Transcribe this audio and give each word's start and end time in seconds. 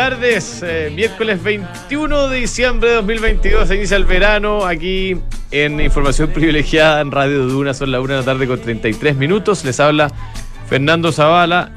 Buenas 0.00 0.18
tardes. 0.18 0.60
Eh, 0.62 0.90
miércoles 0.94 1.42
21 1.42 2.28
de 2.28 2.38
diciembre 2.38 2.88
de 2.88 2.94
2022 2.96 3.68
se 3.68 3.76
inicia 3.76 3.98
el 3.98 4.06
verano 4.06 4.64
aquí 4.64 5.14
en 5.50 5.78
Información 5.78 6.30
Privilegiada 6.30 7.02
en 7.02 7.10
Radio 7.10 7.46
Duna. 7.46 7.74
Son 7.74 7.92
las 7.92 8.00
1 8.00 8.14
de 8.14 8.18
la 8.20 8.24
tarde 8.24 8.46
con 8.46 8.58
33 8.58 9.14
minutos. 9.16 9.62
Les 9.62 9.78
habla 9.78 10.10
Fernando 10.70 11.12
Zavala 11.12 11.72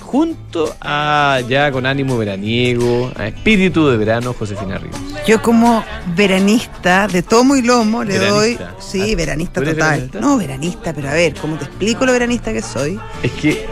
junto 0.00 0.74
a 0.80 1.38
ya 1.48 1.70
con 1.70 1.86
ánimo 1.86 2.18
veraniego, 2.18 3.12
a 3.14 3.28
espíritu 3.28 3.88
de 3.90 3.96
verano, 3.96 4.34
Josefina 4.36 4.78
Ríos. 4.78 4.96
Yo 5.28 5.40
como 5.40 5.84
veranista 6.16 7.06
de 7.06 7.22
tomo 7.22 7.54
y 7.54 7.62
lomo 7.62 8.02
le 8.02 8.18
Veranista. 8.18 8.64
doy, 8.72 8.80
sí, 8.80 9.12
Ah, 9.12 9.16
veranista 9.16 9.54
¿tú 9.54 9.60
eres 9.62 9.74
total. 9.74 9.90
veranista? 9.92 10.20
No, 10.20 10.36
veranista, 10.36 10.92
pero 10.92 11.10
a 11.10 11.12
ver, 11.14 11.34
¿cómo 11.40 11.56
te 11.56 11.64
explico 11.66 12.04
lo 12.06 12.10
veranista 12.12 12.52
que 12.52 12.62
soy? 12.62 12.98
Es 13.22 13.30
que 13.32 13.66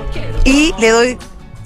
Y 0.45 0.73
le 0.81 0.89
doy 0.91 1.19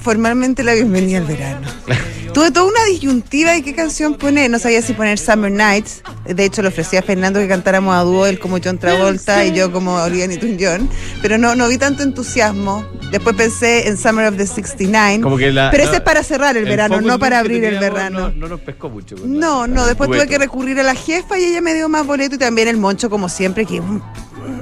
formalmente 0.09 0.65
la 0.65 0.73
bienvenida 0.73 1.19
al 1.19 1.25
verano. 1.25 1.69
Tuve 2.33 2.51
toda 2.51 2.65
una 2.65 2.83
disyuntiva 2.85 3.53
de 3.53 3.63
qué 3.63 3.75
canción 3.75 4.15
poner. 4.15 4.51
No 4.51 4.59
sabía 4.59 4.81
si 4.81 4.95
poner 4.95 5.19
Summer 5.19 5.53
Nights. 5.53 6.03
De 6.25 6.47
hecho, 6.47 6.63
le 6.63 6.69
ofrecí 6.69 6.97
a 6.97 7.03
Fernando 7.03 7.41
que 7.41 7.47
cantáramos 7.47 7.95
a 7.95 8.01
dúo, 8.05 8.25
él 8.25 8.39
como 8.39 8.57
John 8.65 8.79
Travolta 8.79 9.45
y 9.45 9.53
yo 9.53 9.71
como 9.71 9.97
Olivia 9.97 10.27
Newton-John. 10.27 10.89
Pero 11.21 11.37
no, 11.37 11.55
no 11.55 11.69
vi 11.69 11.77
tanto 11.77 12.05
entusiasmo. 12.05 12.87
Después 13.11 13.37
pensé 13.37 13.87
en 13.87 13.99
Summer 13.99 14.29
of 14.29 14.39
the 14.39 14.47
69. 14.47 15.21
como 15.21 15.37
que 15.37 15.53
la. 15.53 15.71
pero 15.71 15.85
no, 15.85 15.91
ese 15.91 15.99
es 15.99 16.03
para 16.03 16.23
cerrar 16.23 16.57
el, 16.57 16.65
verano, 16.65 17.03
no 17.03 17.19
para 17.19 17.41
abrir 17.41 17.63
el 17.65 17.79
verano. 17.79 18.31
No, 18.31 18.31
no 18.31 18.49
nos 18.49 18.61
pescó 18.61 18.89
mucho. 18.89 19.15
No, 19.27 19.67
no, 19.67 19.85
después 19.85 20.09
tuve 20.09 20.27
que 20.27 20.39
recurrir 20.39 20.81
a 20.81 20.85
la 20.85 20.95
jefa 20.95 21.39
y 21.39 21.45
ella 21.45 21.61
me 21.61 21.75
dio 21.75 21.91
más 21.91 22.07
boleto 22.07 22.37
y 22.37 22.39
también 22.39 22.69
el 22.69 22.79
moncho, 22.79 23.11
como 23.11 23.29
siempre, 23.29 23.67
que 23.67 23.83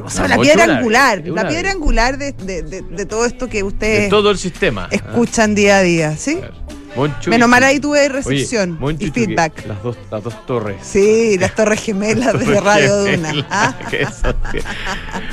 o 0.06 0.10
sea, 0.10 0.28
la 0.28 0.38
piedra 0.38 0.64
angular, 0.64 1.22
la 1.26 1.48
piedra 1.48 1.70
angular 1.72 2.16
de, 2.18 2.32
de- 2.32 2.62
de- 2.62 2.82
de 2.82 3.06
todo 3.06 3.24
esto 3.26 3.48
que 3.48 3.58
De 3.58 3.64
ustedes 3.64 4.08
todo 4.08 4.30
el 4.30 4.38
sistema. 4.38 4.88
escuchan 4.90 5.54
día 5.54 5.78
a 5.78 5.82
día, 5.82 6.16
¿sí? 6.16 6.40
Ah, 6.42 6.50
Moncho 6.96 7.28
Menos 7.28 7.46
mal 7.46 7.62
ahí 7.62 7.78
tuve 7.78 7.98
Oye, 8.00 8.08
recepción 8.08 8.78
Moncho 8.80 9.04
y 9.06 9.10
feedback. 9.10 9.66
Las 9.66 9.82
dos, 9.82 9.98
las 10.10 10.24
dos 10.24 10.46
torres. 10.46 10.76
Sí, 10.80 11.36
las 11.38 11.54
torres 11.54 11.82
gemelas 11.82 12.38
de 12.38 12.58
Radio 12.58 12.96
Duna. 13.04 13.46
¿ah? 13.50 13.74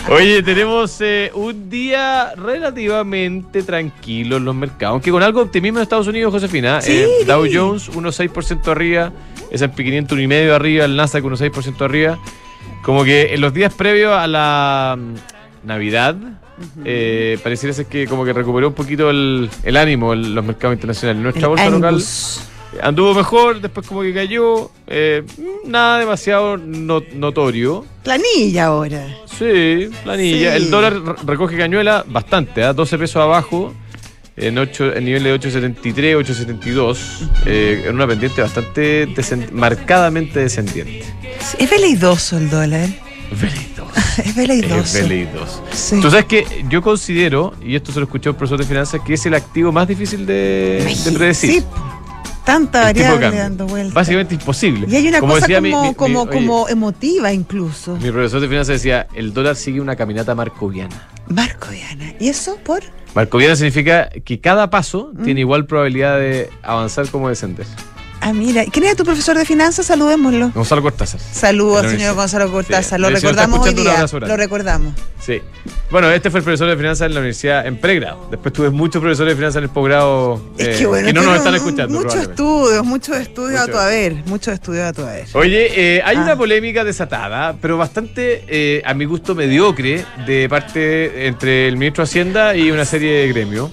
Oye, 0.10 0.44
tenemos 0.44 0.98
eh, 1.00 1.32
un 1.34 1.70
día 1.70 2.34
relativamente 2.36 3.64
tranquilo 3.64 4.38
en 4.38 4.46
los 4.46 4.56
mercados, 4.56 4.94
aunque 4.96 5.12
con 5.12 5.24
algo 5.24 5.40
de 5.40 5.46
optimismo 5.46 5.80
en 5.80 5.84
Estados 5.84 6.08
Unidos, 6.08 6.34
Josefina. 6.34 6.82
Sí. 6.82 6.92
Eh, 6.92 7.08
Dow 7.26 7.46
Jones 7.52 7.90
1,6% 7.92 8.68
arriba, 8.68 9.14
S&P 9.50 9.84
500 9.86 10.18
1,5% 10.18 10.52
arriba, 10.54 10.84
el 10.86 10.96
Nasdaq 10.98 11.24
1,6% 11.24 11.82
arriba. 11.86 12.20
Como 12.84 13.04
que 13.04 13.34
en 13.34 13.42
los 13.42 13.54
días 13.54 13.74
previos 13.74 14.14
a 14.14 14.28
la 14.28 14.98
mm, 14.98 15.68
Navidad, 15.68 16.16
eh, 16.86 17.38
pareciera 17.44 17.74
ser 17.74 17.86
que 17.88 18.08
como 18.08 18.26
que 18.26 18.34
recuperó 18.34 18.68
un 18.70 18.74
poquito 18.74 19.10
el, 19.10 19.50
el 19.64 19.78
ánimo 19.78 20.14
en 20.14 20.36
los 20.36 20.44
mercados 20.46 20.76
internacionales. 20.76 21.22
Nuestra 21.22 21.44
El 21.44 21.50
bolsa 21.50 21.70
local 21.70 21.90
Angus. 21.96 22.42
anduvo 22.82 23.14
mejor, 23.14 23.62
después 23.62 23.88
como 23.88 24.02
que 24.02 24.14
cayó, 24.14 24.70
eh, 24.88 25.24
nada 25.66 26.00
demasiado 26.00 26.58
no- 26.58 27.04
notorio. 27.16 27.86
Planilla 28.04 28.66
ahora. 28.66 29.06
Sí, 29.26 29.90
planilla. 30.04 30.52
Sí. 30.52 30.58
El 30.64 30.70
dólar 30.70 30.94
re- 31.02 31.16
recoge 31.26 31.58
cañuela 31.58 32.04
bastante, 32.08 32.64
¿ah? 32.64 32.74
12 32.74 32.98
pesos 32.98 33.22
abajo, 33.22 33.74
en, 34.38 34.58
ocho, 34.58 34.94
en 34.94 35.06
nivel 35.06 35.24
de 35.24 35.36
8.73, 35.40 36.18
8.72, 36.18 36.98
eh, 37.46 37.84
en 37.88 37.96
una 37.96 38.08
pendiente 38.08 38.42
bastante 38.42 39.08
descend- 39.10 39.52
marcadamente 39.52 40.40
descendiente. 40.40 41.04
Es 41.60 41.70
veleidoso 41.70 42.38
el 42.38 42.50
dólar. 42.50 42.90
Veleidoso. 43.32 43.74
Es 44.24 44.36
veleidoso. 44.36 44.76
Es 44.84 44.94
veleidoso. 44.94 45.64
Sí. 45.72 46.00
Tú 46.00 46.10
sabes 46.12 46.26
que 46.26 46.46
yo 46.70 46.82
considero, 46.84 47.54
y 47.66 47.76
esto 47.76 47.92
se 47.92 48.00
lo 48.00 48.06
escuchó 48.06 48.30
el 48.32 48.36
profesor 48.36 48.60
de 48.60 48.66
finanzas, 48.66 49.02
que 49.06 49.16
es 49.16 49.26
el 49.26 49.34
activo 49.34 49.72
más 49.72 49.88
difícil 49.88 50.26
de, 50.28 50.96
de 51.06 51.12
predecir. 51.12 51.62
sí, 51.62 51.64
Tanta 52.46 52.82
variable 52.84 53.36
dando 53.38 53.66
vueltas. 53.68 53.94
Básicamente 53.94 54.36
imposible. 54.36 54.86
Y 54.90 54.96
hay 54.96 55.08
una 55.08 55.20
cosa 55.22 55.36
decía 55.36 55.58
como, 55.62 55.82
mi- 55.82 55.88
mi- 55.90 55.96
como, 55.96 56.22
oye, 56.24 56.32
como 56.32 56.68
emotiva 56.70 57.32
incluso. 57.32 57.96
Mi 57.98 58.12
profesor 58.12 58.42
de 58.42 58.48
finanzas 58.50 58.76
decía, 58.76 59.08
el 59.14 59.34
dólar 59.34 59.56
sigue 59.56 59.80
una 59.80 59.96
caminata 59.96 60.36
marcoviana. 60.36 61.08
Marco 61.30 61.68
Diana. 61.70 62.14
¿Y 62.20 62.28
eso 62.30 62.58
por? 62.66 62.82
Marcoviana 63.16 63.56
significa 63.56 64.10
que 64.10 64.42
cada 64.42 64.70
paso 64.70 65.12
Mm. 65.14 65.24
tiene 65.24 65.40
igual 65.42 65.66
probabilidad 65.66 66.18
de 66.20 66.50
avanzar 66.64 67.08
como 67.10 67.30
descender. 67.30 67.66
Ah, 68.26 68.32
mira. 68.32 68.64
¿Quién 68.72 68.86
era 68.86 68.96
tu 68.96 69.04
profesor 69.04 69.38
de 69.38 69.44
finanzas? 69.46 69.86
Saludémoslo. 69.86 70.52
Gonzalo 70.52 70.82
Cortázar. 70.82 71.20
Saludos, 71.20 71.92
señor. 71.92 72.16
Gonzalo 72.16 72.50
Cortázar. 72.52 72.98
Sí. 73.00 73.02
Lo 73.02 73.10
recordamos 73.10 73.60
hoy 73.68 73.74
día. 73.74 74.06
Lo 74.12 74.38
recordamos. 74.38 74.94
Sí. 75.20 75.42
Bueno, 75.92 76.10
este 76.10 76.32
fue 76.32 76.40
el 76.40 76.44
profesor 76.46 76.70
de 76.70 76.78
finanzas 76.78 77.08
en 77.08 77.14
la 77.16 77.20
universidad 77.20 77.68
en 77.68 77.78
pregrado. 77.80 78.28
Después 78.32 78.54
tuve 78.54 78.70
muchos 78.70 79.02
profesores 79.02 79.34
de 79.34 79.36
finanzas 79.36 79.58
en 79.58 79.64
el 79.66 79.70
posgrado 79.70 80.42
Es 80.58 80.68
eh, 80.68 80.76
que 80.80 80.86
bueno, 80.86 81.12
no 81.14 81.22
nos 81.24 81.38
están 81.38 81.56
escuchando. 81.56 82.00
Muchos 82.00 82.16
estudios, 82.16 82.86
muchos 82.86 83.18
estudios 83.18 83.60
a 83.60 83.68
tu 83.68 83.78
haber. 83.78 84.14
Muchos 84.26 84.54
estudios 84.54 84.86
a 84.86 84.94
tu 84.94 85.02
haber. 85.02 85.26
Oye, 85.34 85.98
eh, 85.98 86.02
hay 86.06 86.16
Ah. 86.16 86.22
una 86.22 86.38
polémica 86.38 86.84
desatada, 86.86 87.56
pero 87.62 87.78
bastante, 87.78 88.46
eh, 88.48 88.82
a 88.86 88.94
mi 88.94 89.04
gusto, 89.06 89.36
mediocre 89.36 90.06
de 90.26 90.48
parte 90.50 91.28
entre 91.28 91.68
el 91.68 91.76
ministro 91.78 92.04
de 92.06 92.10
Hacienda 92.10 92.56
y 92.56 92.72
una 92.72 92.86
serie 92.86 93.12
de 93.20 93.28
gremios. 93.28 93.70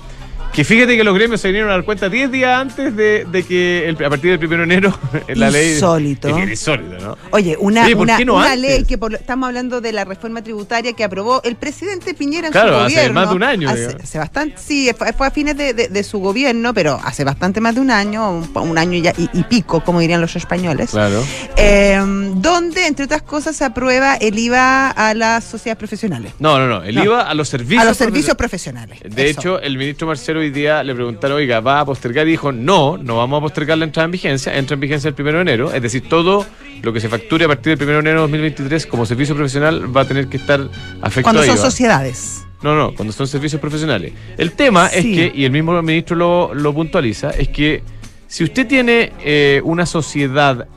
Que 0.53 0.65
fíjate 0.65 0.97
que 0.97 1.05
los 1.05 1.15
gremios 1.15 1.41
se 1.41 1.47
vinieron 1.49 1.71
a 1.71 1.75
dar 1.75 1.84
cuenta 1.84 2.09
10 2.09 2.33
días 2.33 2.59
antes 2.61 2.97
de, 2.97 3.25
de 3.31 3.43
que 3.44 3.88
el- 3.88 4.05
a 4.05 4.11
partir 4.11 4.37
del 4.37 4.44
1 4.49 4.56
de 4.59 4.62
enero 4.65 4.99
la 5.28 5.49
ley. 5.49 5.75
Insólito. 5.75 6.28
Es 6.37 6.49
insólito, 6.50 6.99
¿no? 6.99 7.16
Oye, 7.31 7.56
una, 7.61 7.84
Oye, 7.84 7.94
¿por 7.94 8.03
una, 8.03 8.19
no 8.19 8.56
ley 8.56 8.84
que 8.84 8.99
por- 8.99 9.15
estamos 9.15 9.47
hablando 9.47 9.81
de 9.81 9.93
la 9.93 10.05
reforma 10.05 10.43
tributaria 10.43 10.93
que 10.93 11.05
aprobó 11.05 11.41
el 11.44 11.55
presidente 11.55 12.15
Piñera 12.15 12.49
en 12.49 12.53
Claro, 12.53 12.71
su 12.71 12.84
hace 12.84 12.94
gobierno. 12.97 13.21
más 13.21 13.28
de 13.31 13.34
un 13.37 13.43
año, 13.44 13.71
Hace, 13.71 13.97
hace 14.03 14.19
bastante, 14.19 14.56
sí, 14.59 14.91
fue, 14.99 15.12
fue 15.12 15.28
a 15.28 15.31
fines 15.31 15.56
de, 15.56 15.72
de- 15.72 15.89
de 15.89 16.03
su 16.03 16.19
gobierno, 16.19 16.75
pero 16.75 16.99
hace 17.05 17.22
bastante 17.22 17.60
más 17.60 17.77
de 17.77 17.81
un 17.83 17.93
año, 17.93 18.31
un, 18.33 18.50
un 18.55 18.77
año 18.78 18.99
ya, 19.00 19.12
y, 19.16 19.31
y 19.33 19.44
pico, 19.44 19.84
como 19.84 20.00
dirían 20.00 20.21
los 20.21 20.34
españoles. 20.34 20.91
Claro. 20.91 21.22
Eh, 21.56 21.97
donde, 22.34 22.87
entre 22.89 23.05
otras 23.05 23.22
cosas, 23.22 23.55
se 23.55 23.65
aprueba 23.65 24.16
el 24.16 24.37
IVA 24.37 24.91
a 24.91 25.15
las 25.15 25.44
sociedades 25.44 25.78
profesionales. 25.78 26.33
No, 26.41 26.59
no, 26.59 26.66
no. 26.66 26.83
El 26.83 26.97
No. 26.97 27.05
IVA 27.05 27.22
a 27.22 27.34
los 27.34 27.49
servicios. 27.49 27.83
a 27.83 27.87
los 27.87 27.97
servicios 27.97 28.37
profesionales. 28.37 28.99
profesionales. 28.99 29.16
De 29.16 29.31
Eso. 29.31 29.41
hecho, 29.41 29.60
el 29.60 29.78
ministro 29.78 30.06
Marcelo 30.09 30.40
hoy 30.41 30.51
día 30.51 30.83
le 30.83 30.95
preguntaron, 30.95 31.37
oiga, 31.37 31.61
¿va 31.61 31.81
a 31.81 31.84
postergar? 31.84 32.27
Y 32.27 32.33
dijo, 32.33 32.53
no, 32.53 32.97
no 32.99 33.17
vamos 33.17 33.39
a 33.39 33.41
postergar 33.43 33.78
la 33.78 33.84
entrada 33.84 34.05
en 34.05 34.11
vigencia. 34.11 34.56
Entra 34.56 34.75
en 34.75 34.81
vigencia 34.81 35.09
el 35.09 35.15
1 35.19 35.33
de 35.33 35.41
enero. 35.41 35.73
Es 35.73 35.83
decir, 35.83 36.09
todo 36.09 36.47
lo 36.83 36.93
que 36.93 37.01
se 37.01 37.09
facture 37.09 37.45
a 37.45 37.49
partir 37.49 37.77
del 37.77 37.89
1 37.89 37.95
de 37.95 38.01
enero 38.01 38.17
de 38.17 38.23
2023 38.23 38.87
como 38.87 39.06
servicio 39.06 39.34
profesional 39.34 39.95
va 39.95 40.03
a 40.03 40.05
tener 40.05 40.28
que 40.28 40.37
estar 40.37 40.61
afectado 41.01 41.37
cuando 41.37 41.45
son 41.45 41.59
sociedades. 41.59 42.47
No, 42.62 42.77
no, 42.77 42.95
cuando 42.95 43.12
son 43.12 43.27
servicios 43.27 43.61
profesionales. 43.61 44.12
El 44.37 44.53
tema 44.53 44.89
es 44.89 45.03
que, 45.03 45.33
y 45.34 45.45
el 45.45 45.51
mismo 45.51 45.81
ministro 45.83 46.17
lo, 46.17 46.55
lo 46.55 46.75
puntualiza, 46.75 47.31
es 47.31 47.49
que 47.49 47.83
si 48.27 48.45
usted 48.45 48.67
tiene 48.67 49.12
eh, 49.25 49.61
una 49.65 49.87
sociedad 49.87 50.69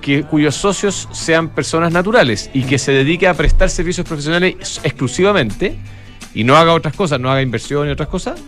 que, 0.00 0.22
cuyos 0.22 0.54
socios 0.54 1.08
sean 1.12 1.50
personas 1.50 1.92
naturales 1.92 2.48
y 2.54 2.62
que 2.62 2.78
se 2.78 2.92
dedique 2.92 3.26
a 3.26 3.34
prestar 3.34 3.70
servicios 3.70 4.06
profesionales 4.06 4.80
exclusivamente 4.82 5.76
y 6.38 6.44
no 6.44 6.56
haga 6.56 6.72
otras 6.72 6.94
cosas, 6.94 7.18
no 7.18 7.32
haga 7.32 7.42
inversión 7.42 7.88
y 7.88 7.90
otras 7.90 8.08
cosas, 8.08 8.40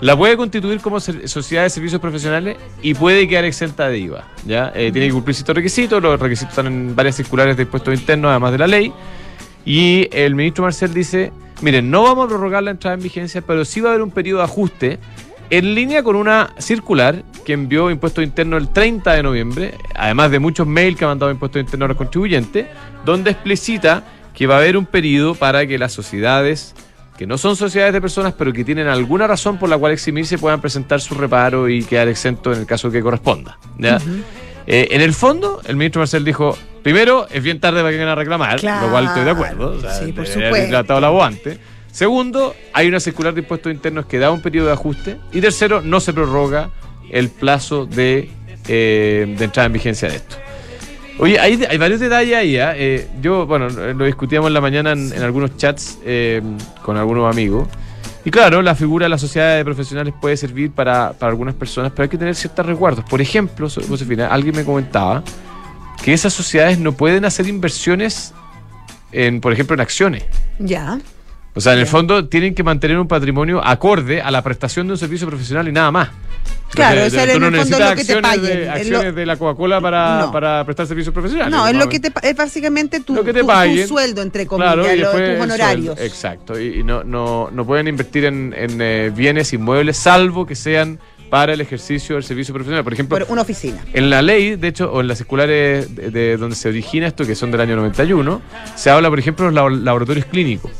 la 0.00 0.16
puede 0.16 0.38
constituir 0.38 0.80
como 0.80 1.00
sociedad 1.00 1.64
de 1.64 1.68
servicios 1.68 2.00
profesionales 2.00 2.56
y 2.80 2.94
puede 2.94 3.28
quedar 3.28 3.44
exenta 3.44 3.90
de 3.90 3.98
IVA. 3.98 4.24
¿ya? 4.46 4.72
Eh, 4.74 4.90
tiene 4.90 5.08
que 5.08 5.12
cumplir 5.12 5.34
ciertos 5.34 5.54
requisitos, 5.54 6.02
los 6.02 6.18
requisitos 6.18 6.52
están 6.52 6.66
en 6.66 6.96
varias 6.96 7.14
circulares 7.14 7.58
de 7.58 7.64
impuestos 7.64 7.92
internos, 7.92 8.30
además 8.30 8.52
de 8.52 8.58
la 8.58 8.66
ley. 8.66 8.90
Y 9.66 10.08
el 10.12 10.34
ministro 10.34 10.64
Marcel 10.64 10.94
dice, 10.94 11.30
miren, 11.60 11.90
no 11.90 12.04
vamos 12.04 12.24
a 12.24 12.28
prorrogar 12.28 12.62
la 12.62 12.70
entrada 12.70 12.94
en 12.94 13.02
vigencia, 13.02 13.42
pero 13.42 13.66
sí 13.66 13.82
va 13.82 13.90
a 13.90 13.92
haber 13.92 14.02
un 14.02 14.12
periodo 14.12 14.38
de 14.38 14.44
ajuste 14.44 14.98
en 15.50 15.74
línea 15.74 16.02
con 16.02 16.16
una 16.16 16.54
circular 16.56 17.22
que 17.44 17.52
envió 17.52 17.90
Impuestos 17.90 18.24
Internos 18.24 18.62
el 18.62 18.70
30 18.70 19.12
de 19.12 19.22
noviembre, 19.22 19.74
además 19.94 20.30
de 20.30 20.38
muchos 20.38 20.66
mails 20.66 20.96
que 20.96 21.04
ha 21.04 21.08
mandado 21.08 21.30
Impuestos 21.30 21.60
Internos 21.60 21.84
a 21.84 21.88
los 21.88 21.98
contribuyentes, 21.98 22.66
donde 23.04 23.32
explicita 23.32 24.04
que 24.32 24.46
va 24.46 24.54
a 24.54 24.58
haber 24.58 24.78
un 24.78 24.86
periodo 24.86 25.34
para 25.34 25.66
que 25.66 25.76
las 25.76 25.92
sociedades 25.92 26.74
que 27.16 27.26
no 27.26 27.38
son 27.38 27.56
sociedades 27.56 27.92
de 27.94 28.00
personas, 28.00 28.34
pero 28.36 28.52
que 28.52 28.64
tienen 28.64 28.86
alguna 28.86 29.26
razón 29.26 29.58
por 29.58 29.68
la 29.68 29.78
cual 29.78 29.92
eximirse, 29.92 30.38
puedan 30.38 30.60
presentar 30.60 31.00
su 31.00 31.14
reparo 31.14 31.68
y 31.68 31.82
quedar 31.84 32.08
exento 32.08 32.52
en 32.52 32.60
el 32.60 32.66
caso 32.66 32.90
que 32.90 33.02
corresponda. 33.02 33.58
¿ya? 33.78 33.98
Eh, 34.66 34.88
en 34.90 35.00
el 35.00 35.14
fondo, 35.14 35.60
el 35.66 35.76
ministro 35.76 36.00
Marcel 36.00 36.24
dijo, 36.24 36.56
primero, 36.82 37.28
es 37.30 37.42
bien 37.42 37.60
tarde 37.60 37.80
para 37.80 37.90
que 37.90 37.96
vengan 37.96 38.12
a 38.12 38.14
reclamar, 38.16 38.62
lo 38.62 38.90
cual 38.90 39.06
estoy 39.06 39.24
de 39.24 39.30
acuerdo. 39.30 39.70
O 39.70 39.80
sea, 39.80 39.92
Sí, 39.92 40.12
por 40.12 40.26
haber 40.26 40.68
tratado 40.68 41.00
la 41.00 41.08
voz 41.08 41.24
antes. 41.24 41.58
Segundo, 41.92 42.54
hay 42.72 42.88
una 42.88 43.00
circular 43.00 43.32
de 43.32 43.40
impuestos 43.40 43.72
internos 43.72 44.06
que 44.06 44.18
da 44.18 44.30
un 44.30 44.42
periodo 44.42 44.66
de 44.66 44.72
ajuste. 44.74 45.16
Y 45.32 45.40
tercero, 45.40 45.80
no 45.80 46.00
se 46.00 46.12
prorroga 46.12 46.70
el 47.10 47.30
plazo 47.30 47.86
de, 47.86 48.30
eh, 48.68 49.34
de 49.38 49.44
entrada 49.44 49.66
en 49.66 49.72
vigencia 49.72 50.08
de 50.08 50.16
esto. 50.16 50.36
Oye, 51.18 51.38
hay, 51.40 51.64
hay 51.68 51.78
varios 51.78 52.00
detalles 52.00 52.36
ahí. 52.36 52.58
¿ah? 52.58 52.74
Eh, 52.76 53.08
yo, 53.20 53.46
bueno, 53.46 53.68
lo 53.68 54.04
discutíamos 54.04 54.48
en 54.48 54.54
la 54.54 54.60
mañana 54.60 54.92
en, 54.92 55.12
en 55.12 55.22
algunos 55.22 55.56
chats 55.56 55.98
eh, 56.04 56.42
con 56.82 56.96
algunos 56.96 57.32
amigos. 57.32 57.68
Y 58.24 58.30
claro, 58.30 58.60
la 58.60 58.74
figura 58.74 59.04
de 59.04 59.10
la 59.10 59.18
sociedad 59.18 59.56
de 59.56 59.64
profesionales 59.64 60.12
puede 60.20 60.36
servir 60.36 60.72
para, 60.72 61.12
para 61.12 61.30
algunas 61.30 61.54
personas, 61.54 61.92
pero 61.92 62.02
hay 62.02 62.08
que 62.08 62.18
tener 62.18 62.34
ciertos 62.34 62.66
resguardos. 62.66 63.04
Por 63.04 63.20
ejemplo, 63.20 63.68
Josefina, 63.70 64.26
alguien 64.26 64.56
me 64.56 64.64
comentaba 64.64 65.22
que 66.02 66.12
esas 66.12 66.32
sociedades 66.32 66.78
no 66.78 66.92
pueden 66.92 67.24
hacer 67.24 67.46
inversiones 67.46 68.34
en, 69.12 69.40
por 69.40 69.52
ejemplo, 69.52 69.74
en 69.74 69.80
acciones. 69.80 70.24
Ya. 70.58 70.98
O 71.54 71.60
sea, 71.60 71.74
en 71.74 71.78
el 71.78 71.86
fondo 71.86 72.28
tienen 72.28 72.54
que 72.54 72.62
mantener 72.62 72.98
un 72.98 73.08
patrimonio 73.08 73.64
acorde 73.64 74.20
a 74.20 74.30
la 74.30 74.42
prestación 74.42 74.88
de 74.88 74.94
un 74.94 74.98
servicio 74.98 75.26
profesional 75.26 75.68
y 75.68 75.72
nada 75.72 75.90
más. 75.90 76.08
Claro, 76.70 77.06
o 77.06 77.10
sea, 77.10 77.22
en 77.24 77.40
no 77.40 77.46
el 77.48 77.56
fondo 77.56 77.78
lo 77.78 77.94
que 77.94 78.04
te 78.04 78.20
paguen. 78.20 78.42
de- 78.42 78.62
Es 78.64 78.68
acciones 78.70 79.04
lo- 79.04 79.12
de 79.12 79.26
la 79.26 79.36
Coca-Cola 79.36 79.80
para, 79.80 80.20
No. 80.20 80.32
para 80.32 80.64
prestar 80.64 80.86
servicios 80.86 81.12
profesionales. 81.14 81.50
No, 81.54 81.66
es 81.68 81.74
lo 81.74 81.88
que 81.88 82.00
te 82.00 82.12
es 82.22 82.36
básicamente 82.36 83.00
tu, 83.00 83.14
Lo 83.14 83.24
que 83.24 83.32
te 83.32 83.40
tu- 83.42 83.86
sueldo, 83.88 84.20
entre 84.22 84.46
comillas, 84.46 84.74
Claro, 84.74 84.92
y 84.94 84.98
lo- 84.98 85.10
tus 85.12 85.40
honorarios. 85.44 86.00
Exacto. 86.00 86.58
Y, 86.60 86.80
y 86.80 86.82
no, 86.82 87.04
no, 87.04 87.50
no 87.52 87.64
pueden 87.66 87.88
invertir 87.88 88.24
en, 88.26 88.52
en, 88.56 88.78
eh, 88.80 89.12
bienes 89.14 89.52
inmuebles, 89.52 89.96
salvo 89.96 90.44
que 90.46 90.54
sean 90.54 90.98
para 91.30 91.54
el 91.54 91.60
ejercicio 91.60 92.14
del 92.14 92.24
servicio 92.24 92.54
profesional. 92.54 92.84
Por 92.84 92.92
ejemplo, 92.92 93.18
Por 93.18 93.26
una 93.32 93.42
oficina. 93.42 93.78
en 93.92 94.10
la 94.10 94.22
ley, 94.22 94.54
de 94.56 94.68
hecho, 94.68 94.92
o 94.92 95.00
en 95.00 95.08
las 95.08 95.18
circulares 95.18 95.94
de, 95.96 96.10
de 96.10 96.36
donde 96.36 96.54
se 96.54 96.68
origina 96.68 97.06
esto, 97.08 97.26
que 97.26 97.34
son 97.34 97.50
del 97.50 97.60
año 97.62 97.74
91, 97.76 98.40
se 98.76 98.90
habla, 98.90 99.08
por 99.08 99.18
ejemplo, 99.18 99.46
de 99.46 99.52
los 99.52 99.54
labo- 99.54 99.70
laboratorios 99.70 100.26
clínicos. 100.26 100.70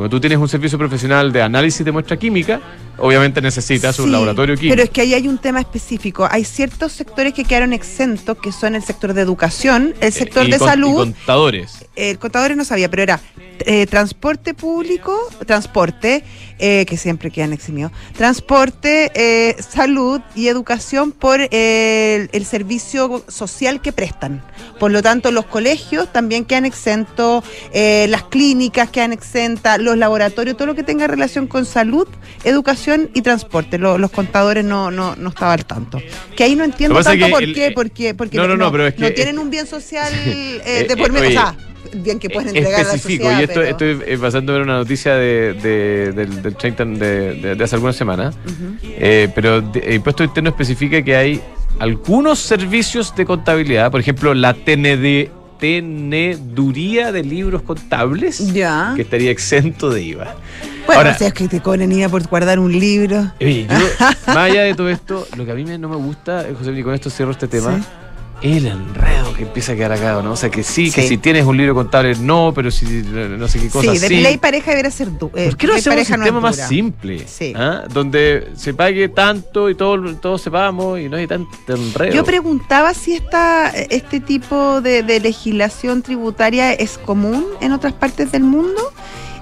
Cuando 0.00 0.16
tú 0.16 0.20
tienes 0.22 0.38
un 0.38 0.48
servicio 0.48 0.78
profesional 0.78 1.30
de 1.30 1.42
análisis 1.42 1.84
de 1.84 1.92
muestra 1.92 2.16
química, 2.18 2.58
obviamente 2.96 3.42
necesitas 3.42 3.98
un 3.98 4.10
laboratorio 4.10 4.54
químico. 4.56 4.72
Pero 4.72 4.82
es 4.84 4.88
que 4.88 5.02
ahí 5.02 5.12
hay 5.12 5.28
un 5.28 5.36
tema 5.36 5.60
específico. 5.60 6.26
Hay 6.30 6.44
ciertos 6.46 6.92
sectores 6.92 7.34
que 7.34 7.44
quedaron 7.44 7.74
exentos, 7.74 8.38
que 8.42 8.50
son 8.50 8.74
el 8.76 8.82
sector 8.82 9.12
de 9.12 9.20
educación, 9.20 9.92
el 10.00 10.10
sector 10.10 10.44
Eh, 10.44 10.48
Y 10.48 10.52
de 10.52 10.58
con- 10.58 10.68
y 10.68 10.70
salud. 10.70 10.94
contadores. 10.96 11.84
el 11.96 12.18
contadores 12.18 12.56
no 12.56 12.64
sabía, 12.64 12.88
pero 12.88 13.02
era 13.02 13.20
eh, 13.66 13.86
transporte 13.86 14.54
público, 14.54 15.18
transporte, 15.46 16.24
eh, 16.58 16.84
que 16.86 16.96
siempre 16.96 17.30
quedan 17.30 17.52
eximidos, 17.52 17.90
transporte, 18.16 19.10
eh, 19.14 19.56
salud 19.60 20.20
y 20.34 20.48
educación 20.48 21.12
por 21.12 21.40
eh, 21.40 21.48
el, 22.16 22.30
el 22.32 22.44
servicio 22.46 23.24
social 23.28 23.80
que 23.80 23.92
prestan. 23.92 24.42
Por 24.78 24.90
lo 24.90 25.02
tanto, 25.02 25.30
los 25.30 25.46
colegios 25.46 26.12
también 26.12 26.44
quedan 26.44 26.64
exentos, 26.64 27.44
eh, 27.72 28.06
las 28.08 28.24
clínicas 28.24 28.90
quedan 28.90 29.12
exentas, 29.12 29.78
los 29.78 29.96
laboratorios, 29.98 30.56
todo 30.56 30.66
lo 30.66 30.74
que 30.74 30.82
tenga 30.82 31.06
relación 31.06 31.46
con 31.46 31.64
salud, 31.66 32.06
educación 32.44 33.10
y 33.14 33.22
transporte. 33.22 33.78
Lo- 33.78 33.98
los 33.98 34.10
contadores 34.10 34.64
no, 34.64 34.90
no, 34.90 35.16
no 35.16 35.28
estaban 35.30 35.58
al 35.58 35.66
tanto. 35.66 36.00
Que 36.36 36.44
ahí 36.44 36.56
no 36.56 36.64
entiendo 36.64 36.94
tanto 37.10 37.26
por 37.30 37.42
el- 37.42 37.54
qué, 37.54 37.66
eh, 37.66 37.72
porque, 37.72 38.14
porque 38.14 38.36
no, 38.36 38.46
no, 38.48 38.56
no, 38.56 38.72
pero 38.72 38.86
es 38.86 38.94
que- 38.94 39.14
tienen 39.14 39.38
un 39.38 39.50
bien 39.50 39.66
social 39.66 40.12
de 40.88 40.96
por 40.96 41.12
medio. 41.12 41.40
Bien 41.94 42.18
que 42.18 42.30
pueden 42.30 42.48
entregar 42.56 42.80
a 42.80 42.84
la 42.84 42.94
específico, 42.94 43.24
sociedad. 43.24 43.40
y 43.40 43.44
esto 43.44 43.54
pero- 43.60 43.94
estoy 43.96 44.12
eh, 44.14 44.18
pasando 44.18 44.52
a 44.52 44.56
ver 44.56 44.62
una 44.64 44.76
noticia 44.78 45.14
de, 45.14 45.54
de- 45.54 46.12
del, 46.12 46.42
del 46.42 46.54
30 46.56 46.84
de, 46.84 47.54
de- 47.56 47.64
hace 47.64 47.74
algunas 47.76 47.96
semanas, 47.96 48.34
Ujú. 48.44 48.76
eh, 48.82 49.28
pero 49.34 49.56
el 49.74 49.94
impuesto 49.94 50.22
interno 50.24 50.50
especifica 50.50 51.02
que 51.02 51.16
hay 51.16 51.40
algunos 51.78 52.38
servicios 52.38 53.14
de 53.16 53.24
contabilidad, 53.24 53.90
por 53.90 54.00
ejemplo, 54.00 54.34
la 54.34 54.54
TND, 54.54 55.30
teneduría 55.60 57.12
de 57.12 57.22
libros 57.22 57.62
contables, 57.62 58.52
Ya. 58.52 58.92
que 58.96 59.02
estaría 59.02 59.30
exento 59.30 59.90
de 59.90 60.02
IVA. 60.02 60.34
Bueno, 60.86 61.00
Ahora- 61.02 61.14
o 61.14 61.18
sea, 61.18 61.28
es 61.28 61.34
que 61.34 61.48
te 61.48 61.60
cobran 61.60 61.90
IVA 61.92 62.08
por 62.08 62.26
guardar 62.28 62.58
un 62.58 62.72
libro. 62.72 63.30
Oye, 63.40 63.66
yo, 63.68 63.76
más 64.26 64.36
allá 64.36 64.62
de 64.62 64.74
todo 64.74 64.88
esto, 64.88 65.26
lo 65.36 65.44
que 65.44 65.52
a 65.52 65.54
mí 65.54 65.64
me- 65.64 65.78
no 65.78 65.88
me 65.88 65.96
gusta, 65.96 66.48
eh, 66.48 66.54
José, 66.58 66.72
y 66.72 66.82
con 66.82 66.94
esto 66.94 67.10
cierro 67.10 67.32
este 67.32 67.46
tema, 67.48 67.76
Sí. 67.76 67.84
El 68.42 68.66
enredo 68.66 69.32
que 69.34 69.42
empieza 69.42 69.72
a 69.72 69.76
quedar 69.76 69.92
acá, 69.92 70.20
¿no? 70.22 70.32
O 70.32 70.36
sea, 70.36 70.50
que 70.50 70.62
sí, 70.62 70.90
que 70.90 71.02
Sí. 71.02 71.08
si 71.08 71.18
tienes 71.18 71.44
un 71.44 71.56
libro 71.56 71.74
contable, 71.74 72.14
no, 72.16 72.52
pero 72.54 72.70
si 72.70 72.84
no 72.86 73.48
sé 73.48 73.58
qué 73.60 73.68
cosa, 73.68 73.92
Sí, 73.92 73.98
sí. 73.98 74.08
de 74.16 74.20
ley 74.22 74.38
pareja 74.38 74.70
debería 74.70 74.90
ser 74.90 75.08
eh, 75.08 75.10
¿Por 75.10 75.56
qué 75.56 75.66
no 75.66 75.74
hacemos 75.74 75.96
un 75.96 76.00
no 76.00 76.04
sistema 76.04 76.38
es 76.38 76.58
más 76.58 76.68
simple? 76.68 77.26
Sí. 77.26 77.52
¿ah? 77.56 77.84
Donde 77.92 78.48
se 78.56 78.74
pague 78.74 79.08
tanto 79.08 79.68
y 79.70 79.74
todo, 79.74 80.14
todos 80.16 80.42
sepamos 80.42 80.98
y 81.00 81.08
no 81.08 81.16
hay 81.16 81.26
tanto 81.26 81.50
enredo. 81.68 82.14
Yo 82.14 82.24
preguntaba 82.24 82.94
si 82.94 83.14
esta, 83.14 83.70
este 83.70 84.20
tipo 84.20 84.80
de, 84.80 85.02
de 85.02 85.20
legislación 85.20 86.02
tributaria 86.02 86.72
es 86.72 86.98
común 86.98 87.44
en 87.60 87.72
otras 87.72 87.92
partes 87.92 88.32
del 88.32 88.42
mundo 88.42 88.92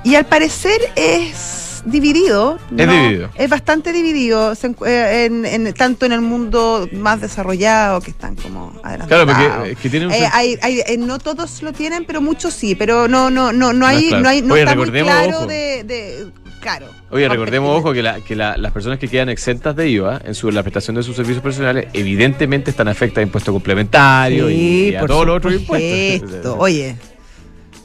y 0.04 0.14
al 0.14 0.26
parecer 0.26 0.80
es 0.96 1.67
dividido. 1.90 2.58
Es 2.76 2.86
¿no? 2.86 2.92
dividido. 2.92 3.30
Es 3.36 3.48
bastante 3.50 3.92
dividido, 3.92 4.54
se 4.54 4.68
eh, 4.86 5.24
en, 5.26 5.44
en- 5.44 5.74
tanto 5.74 6.06
en 6.06 6.12
el 6.12 6.20
mundo 6.20 6.88
más 6.92 7.20
desarrollado 7.20 8.00
que 8.00 8.10
están 8.10 8.36
como 8.36 8.72
adelantados. 8.82 9.26
Claro, 9.26 9.50
porque 9.58 9.72
es 9.72 9.78
que 9.78 9.90
tiene 9.90 10.06
un 10.06 10.12
Eh, 10.12 10.20
sen- 10.24 10.30
hay, 10.32 10.58
hay- 10.62 10.80
eh, 10.86 10.96
no 10.98 11.18
todos 11.18 11.62
lo 11.62 11.72
tienen, 11.72 12.04
pero 12.04 12.20
muchos 12.20 12.54
sí, 12.54 12.74
pero 12.74 13.08
no, 13.08 13.30
no, 13.30 13.52
no, 13.52 13.72
no 13.72 13.86
hay, 13.86 14.08
claro. 14.08 14.22
no 14.22 14.28
hay, 14.28 14.42
no 14.42 14.54
Oye, 14.54 14.62
está 14.62 14.74
muy 14.74 14.84
recordemos, 14.84 15.12
claro 15.12 15.36
ojo. 15.38 15.46
de, 15.46 15.84
de- 15.84 16.26
claro. 16.60 16.86
Oye, 17.10 17.28
recordemos, 17.28 17.78
ojo, 17.78 17.92
que, 17.92 18.02
la- 18.02 18.20
que 18.20 18.36
la- 18.36 18.56
las 18.56 18.72
personas 18.72 18.98
que 18.98 19.08
quedan 19.08 19.28
exentas 19.28 19.74
de 19.74 19.88
IVA 19.88 20.20
en 20.24 20.34
su, 20.34 20.50
la 20.50 20.62
prestación 20.62 20.96
de 20.96 21.02
sus 21.02 21.16
servicios 21.16 21.40
profesionales, 21.42 21.86
evidentemente 21.94 22.70
están 22.70 22.88
afectadas 22.88 23.22
a 23.24 23.26
impuestos 23.28 23.52
complementarios 23.52 24.50
y, 24.50 24.88
y 24.90 24.94
a 24.94 25.06
todos 25.06 25.26
los 25.26 25.36
otros 25.38 25.54
impuestos. 25.54 26.56
Oye, 26.58 26.96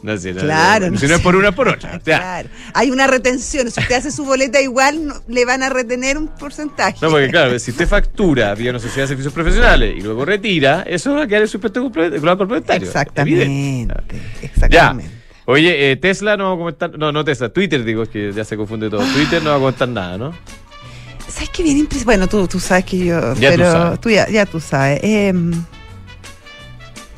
No, 0.04 0.18
sí, 0.18 0.34
no, 0.34 0.42
Claro, 0.42 0.92
no, 0.92 0.98
si 1.00 1.08
no 1.08 1.16
es 1.16 1.22
por 1.22 1.36
una, 1.36 1.54
por 1.54 1.70
otra. 1.70 1.98
O 2.00 2.04
sea, 2.04 2.20
Claro. 2.20 2.50
Hay 2.74 2.92
una 2.92 3.08
retención. 3.08 3.72
Si 3.72 3.80
usted 3.80 3.96
hace 3.96 4.12
su 4.12 4.26
boleta 4.26 4.62
igual, 4.62 5.14
le 5.28 5.46
van 5.46 5.64
a 5.64 5.70
retener 5.70 6.18
un 6.18 6.28
porcentaje. 6.28 6.98
No, 7.02 7.10
porque 7.10 7.30
claro, 7.30 7.58
si 7.58 7.72
usted 7.72 7.88
factura 7.88 8.54
vía 8.54 8.72
una 8.72 8.80
sociedad 8.80 9.04
de 9.04 9.08
servicios 9.08 9.34
profesionales 9.34 9.96
y 9.98 10.02
luego 10.02 10.26
retira, 10.26 10.84
eso 10.86 11.16
va 11.16 11.24
a 11.24 11.28
quedar 11.28 11.44
en 11.44 11.48
su 11.48 11.60
complementario. 11.60 12.86
Exactamente. 12.88 13.44
Evidente. 13.44 14.16
Ya. 14.42 14.48
Exactamente. 14.48 15.24
Oye, 15.46 15.92
eh, 15.92 15.96
Tesla 15.98 16.38
no 16.38 16.50
va 16.50 16.54
a 16.54 16.58
comentar. 16.58 16.98
No, 16.98 17.12
no 17.12 17.24
Tesla, 17.24 17.50
Twitter, 17.50 17.84
digo, 17.84 18.04
es 18.04 18.10
que 18.10 18.32
ya 18.32 18.46
se 18.46 18.56
confunde 18.56 18.90
todo. 18.90 19.02
Twitter 19.14 19.42
no 19.42 19.52
va 19.52 19.56
a 19.56 19.60
comentar 19.60 19.90
nada, 19.90 20.18
¿no? 20.18 20.34
¿Sabes 21.28 21.50
qué 21.50 21.64
bien? 21.64 21.88
Bueno, 22.06 22.28
tú, 22.28 22.48
tú 22.48 22.60
sabes 22.60 22.86
que 22.86 23.00
yo. 23.00 23.34
Ya 23.36 23.52
tú 23.52 23.58
pero 23.58 23.72
sabes. 23.72 24.02
tú 24.02 24.10
ya, 24.10 24.30
ya 24.30 24.46
tú 24.46 24.60
sabes. 24.60 25.00
Em, 25.02 25.52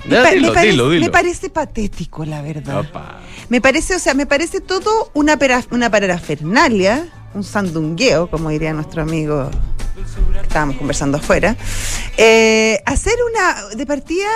me, 0.08 0.16
pa- 0.22 0.32
dilo, 0.32 0.48
me 0.48 0.54
parece, 0.54 0.72
dilo, 0.72 0.90
dilo. 0.90 1.06
me 1.06 1.12
parece 1.12 1.50
patético, 1.50 2.26
la 2.26 2.42
verdad. 2.42 2.80
Opa. 2.80 3.20
Me 3.50 3.62
parece, 3.62 3.96
o 3.96 4.00
sea, 4.00 4.14
me 4.14 4.26
parece 4.26 4.62
todo 4.62 5.12
una, 5.14 5.38
pera- 5.38 5.64
una 5.72 5.90
parafernalia, 5.90 7.08
un 7.34 7.44
sandungueo, 7.44 8.30
como 8.30 8.50
diría 8.50 8.74
nuestro 8.74 9.02
amigo 9.02 9.50
estábamos 10.42 10.78
conversando 10.78 11.18
afuera. 11.18 11.56
Eh, 12.18 12.82
hacer 12.86 13.14
una, 13.30 13.76
de 13.76 13.86
partida, 13.86 14.28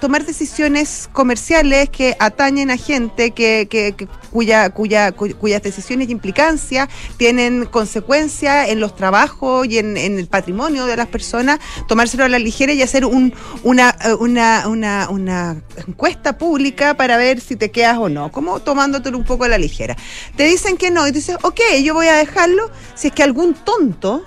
tomar 0.00 0.24
decisiones 0.24 1.08
comerciales 1.12 1.88
que 1.90 2.16
atañen 2.18 2.70
a 2.70 2.76
gente 2.76 3.30
que, 3.32 3.68
que- 3.70 3.94
que- 3.96 4.08
cuya, 4.30 4.70
cuya, 4.70 5.12
cu- 5.12 5.34
cuyas 5.36 5.62
decisiones 5.62 6.08
y 6.08 6.12
implicancias 6.12 6.88
tienen 7.16 7.66
consecuencias 7.66 8.68
en 8.68 8.80
los 8.80 8.94
trabajos 8.96 9.66
y 9.66 9.78
en, 9.78 9.96
en 9.96 10.18
el 10.18 10.26
patrimonio 10.28 10.86
de 10.86 10.96
las 10.96 11.08
personas, 11.08 11.58
tomárselo 11.88 12.24
a 12.24 12.28
la 12.28 12.38
ligera 12.38 12.72
y 12.72 12.82
hacer 12.82 13.04
un, 13.04 13.34
una, 13.62 13.96
una, 14.20 14.68
una, 14.68 15.08
una 15.10 15.62
encuesta 15.86 16.38
pública 16.38 16.94
para 16.94 17.16
ver 17.16 17.40
si 17.40 17.56
te 17.56 17.70
quedas 17.70 17.98
o 17.98 18.08
no, 18.08 18.30
como 18.32 18.60
tomándotelo 18.60 19.18
un 19.18 19.24
poco 19.24 19.44
a 19.44 19.48
la 19.48 19.58
ligera. 19.58 19.96
Te 20.36 20.44
dicen 20.44 20.76
que 20.76 20.90
no 20.90 21.06
y 21.06 21.12
dices, 21.12 21.36
ok, 21.42 21.60
yo 21.82 21.94
voy 21.94 22.06
a 22.08 22.14
dejarlo 22.14 22.70
si 22.94 23.08
es 23.08 23.12
que 23.14 23.22
algún 23.22 23.54
tonto 23.54 24.24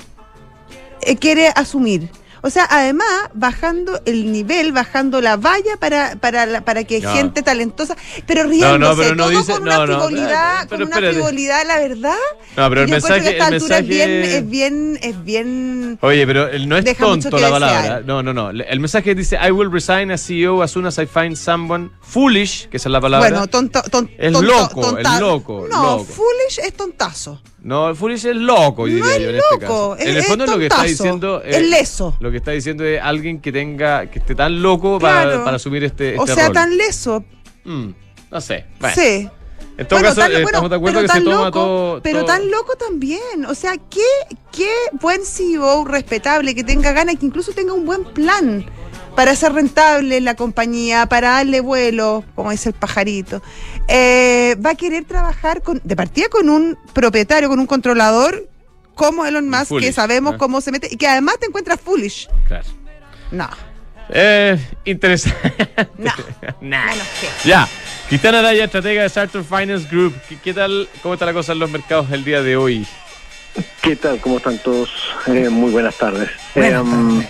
eh, 1.08 1.18
quiere 1.18 1.48
asumir. 1.56 2.10
O 2.46 2.50
sea, 2.50 2.68
además, 2.70 3.08
bajando 3.34 4.02
el 4.06 4.30
nivel, 4.34 4.74
bajando 4.74 5.22
la 5.22 5.38
valla 5.38 5.78
para, 5.80 6.18
para, 6.18 6.46
la- 6.46 6.60
para 6.66 6.84
que 6.84 7.00
No. 7.00 7.14
gente 7.14 7.42
talentosa, 7.42 7.96
pero 8.28 8.44
riéndose, 8.44 8.80
No, 8.80 8.90
no, 8.90 8.98
pero 8.98 9.16
no 9.16 9.24
todo 9.30 9.40
dice- 9.40 9.54
con 9.54 9.62
una 9.62 9.86
frivolidad, 9.86 10.68
pero 10.70 10.86
con 10.90 10.98
una 11.00 11.10
frivolidad, 11.10 11.66
la 11.66 11.80
verdad. 11.80 12.18
No, 12.58 12.68
pero 12.68 12.82
el 12.82 12.90
mensaje. 12.90 13.30
esta 13.30 13.48
el 13.48 13.54
altura 13.54 13.78
es 13.78 13.88
bien, 13.88 14.10
mensaje- 14.10 14.38
es 14.40 14.50
bien, 14.50 15.00
es 15.02 15.24
bien 15.24 15.98
Oye, 16.02 16.28
pero 16.28 16.50
el- 16.50 16.68
no 16.68 16.76
es 16.76 16.84
tonto 16.98 17.30
la 17.30 17.38
desear. 17.38 17.52
palabra. 17.52 18.02
No, 18.06 18.22
no, 18.22 18.34
no. 18.34 18.50
El 18.50 18.80
mensaje 18.82 19.16
dice: 19.16 19.38
I 19.42 19.52
will 19.52 19.72
resign 19.72 20.12
as 20.12 20.20
CEO 20.28 20.62
as 20.62 20.70
soon 20.72 20.86
as 20.86 20.98
I 20.98 21.06
find 21.06 21.38
someone 21.38 21.92
foolish, 22.02 22.68
que 22.68 22.76
esa 22.76 22.90
es 22.90 22.92
la 22.92 23.00
palabra. 23.00 23.30
Bueno, 23.30 23.48
tonto, 23.48 23.82
ton- 23.84 24.12
Es 24.18 24.34
tonto- 24.34 24.42
loco, 24.52 24.82
tonta- 24.82 25.16
es 25.16 25.22
loco, 25.22 25.66
No, 25.72 25.82
loco. 25.84 26.04
foolish 26.04 26.60
es 26.62 26.74
tontazo. 26.74 27.42
No, 27.64 27.96
Foolish 27.96 28.26
es 28.26 28.36
loco, 28.36 28.88
yo 28.88 28.98
No 29.00 29.06
diría 29.08 29.16
es 29.16 29.22
yo 29.24 29.30
en 29.30 29.36
este 29.38 29.60
caso. 29.60 29.96
es- 29.96 30.02
en 30.04 30.10
el 30.10 30.18
es 30.18 30.28
fondo 30.28 30.46
lo 30.46 30.58
que 30.60 30.66
está 30.66 30.84
diciendo 30.84 31.42
es 31.44 31.62
leso. 31.70 32.16
Lo 32.20 32.30
que 32.30 32.38
está 32.38 32.52
diciendo 32.52 32.84
es 32.84 33.02
alguien 33.02 33.40
que 33.40 33.52
tenga, 33.54 34.06
que 34.08 34.20
esté 34.20 34.36
tan 34.36 34.62
loco 34.62 35.00
para, 35.00 35.24
Claro. 35.24 35.44
para 35.46 35.56
asumir 35.56 35.84
este, 35.86 36.18
o 36.20 36.24
este 36.24 36.36
sea, 36.36 36.46
rol. 36.48 36.54
tan 36.54 36.78
leso. 36.78 37.24
Mm, 37.64 37.90
no 38.32 38.42
sé. 38.42 38.66
Bueno, 38.80 38.96
Sí. 38.96 39.30
En 39.76 39.88
todo 39.88 40.00
Bueno, 40.02 40.10
caso, 40.10 40.22
tan- 40.22 40.32
eh, 40.32 40.34
bueno, 40.36 40.48
estamos 40.50 40.70
de 40.70 40.76
acuerdo 40.76 41.00
pero 41.00 41.08
que 41.08 41.08
se 41.08 41.14
tan 41.14 41.24
toma 41.24 41.46
loco, 41.46 41.52
todo. 41.52 42.02
Pero 42.04 42.18
todo- 42.20 42.28
tan 42.28 42.52
loco 42.52 42.76
también. 42.76 43.46
O 43.48 43.56
sea, 43.56 43.74
qué, 43.90 44.06
qué 44.52 44.70
buen 45.02 45.26
CEO 45.26 45.84
respetable 45.86 46.54
que 46.54 46.64
tenga 46.64 46.92
ganas, 46.92 47.16
que 47.18 47.26
incluso 47.26 47.54
tenga 47.54 47.74
un 47.74 47.84
buen 47.86 48.04
plan 48.04 48.64
para 49.16 49.32
hacer 49.32 49.54
rentable 49.54 50.20
la 50.22 50.36
compañía, 50.36 51.06
para 51.06 51.32
darle 51.32 51.62
vuelo, 51.62 52.24
como 52.36 52.52
dice 52.52 52.70
el 52.70 52.76
pajarito. 52.76 53.42
Eh, 53.88 54.56
va 54.66 54.72
a 54.72 54.76
querer 54.76 55.06
trabajar 55.06 55.62
con, 55.62 55.82
de 55.84 55.96
partida 55.96 56.28
con 56.30 56.50
un 56.50 56.78
propietario, 56.94 57.50
con 57.50 57.60
un 57.60 57.68
controlador 57.68 58.48
como 58.96 59.26
Elon 59.26 59.50
Musk, 59.50 59.68
Foolish, 59.68 59.88
que 59.88 59.94
sabemos 59.94 60.34
¿no? 60.34 60.38
cómo 60.38 60.62
se 60.62 60.72
mete 60.72 60.88
y 60.92 60.98
que 60.98 61.08
además 61.08 61.40
te 61.40 61.48
encuentras 61.48 61.80
foolish. 61.80 62.28
Claro. 62.48 62.66
No, 63.32 63.50
Eh, 64.10 64.58
interesante. 64.86 65.36
no. 65.98 66.12
Nah. 66.62 66.92
Que. 67.20 67.50
Ya. 67.50 67.68
Cristiana 68.10 68.40
Araya, 68.40 68.66
estratega 68.66 69.02
de 69.04 69.10
Sartor 69.10 69.44
Finance 69.44 69.88
Group. 69.90 70.14
¿Qué, 70.30 70.38
qué 70.38 70.54
tal? 70.54 70.88
¿Cómo 71.02 71.16
está 71.16 71.26
la 71.26 71.34
cosa 71.34 71.54
en 71.54 71.60
los 71.60 71.72
mercados 71.72 72.12
el 72.12 72.24
día 72.24 72.42
de 72.44 72.56
hoy? 72.56 72.86
¿Qué 73.82 73.96
tal? 73.96 74.20
¿Cómo 74.20 74.38
están 74.38 74.58
todos? 74.60 74.90
Eh, 75.28 75.50
muy 75.50 75.72
buenas 75.72 75.98
tardes. 75.98 76.30
Buenas 76.56 76.84
Eh, 76.86 77.28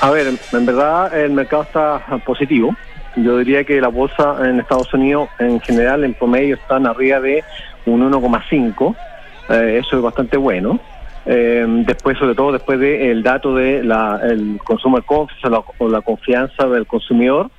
a 0.00 0.10
ver, 0.10 0.28
en 0.52 0.66
verdad 0.66 1.16
el 1.18 1.32
mercado 1.32 1.62
está 1.64 2.00
positivo. 2.24 2.74
Yo 3.16 3.38
diría 3.38 3.64
que 3.64 3.80
la 3.80 3.88
bolsa 3.88 4.36
en 4.48 4.60
Estados 4.60 4.92
Unidos 4.94 5.28
en 5.38 5.60
general 5.60 6.04
en 6.04 6.14
promedio 6.14 6.54
están 6.54 6.86
arriba 6.86 7.20
de 7.20 7.42
un 7.86 8.00
1,5. 8.10 8.96
Eh, 9.50 9.80
eso 9.84 9.96
es 9.96 10.02
bastante 10.02 10.36
bueno. 10.36 10.78
eh, 11.26 11.66
después, 11.86 12.16
sobre 12.18 12.34
todo 12.34 12.52
después 12.52 12.78
del 12.78 13.22
dato 13.22 13.54
de 13.54 13.82
la, 13.82 14.20
el 14.22 14.58
consumo 14.64 15.02
confidence 15.02 15.50
la, 15.50 15.62
o 15.78 15.88
la 15.88 16.00
confianza 16.00 16.66
del 16.68 16.86
consumidor, 16.86 17.50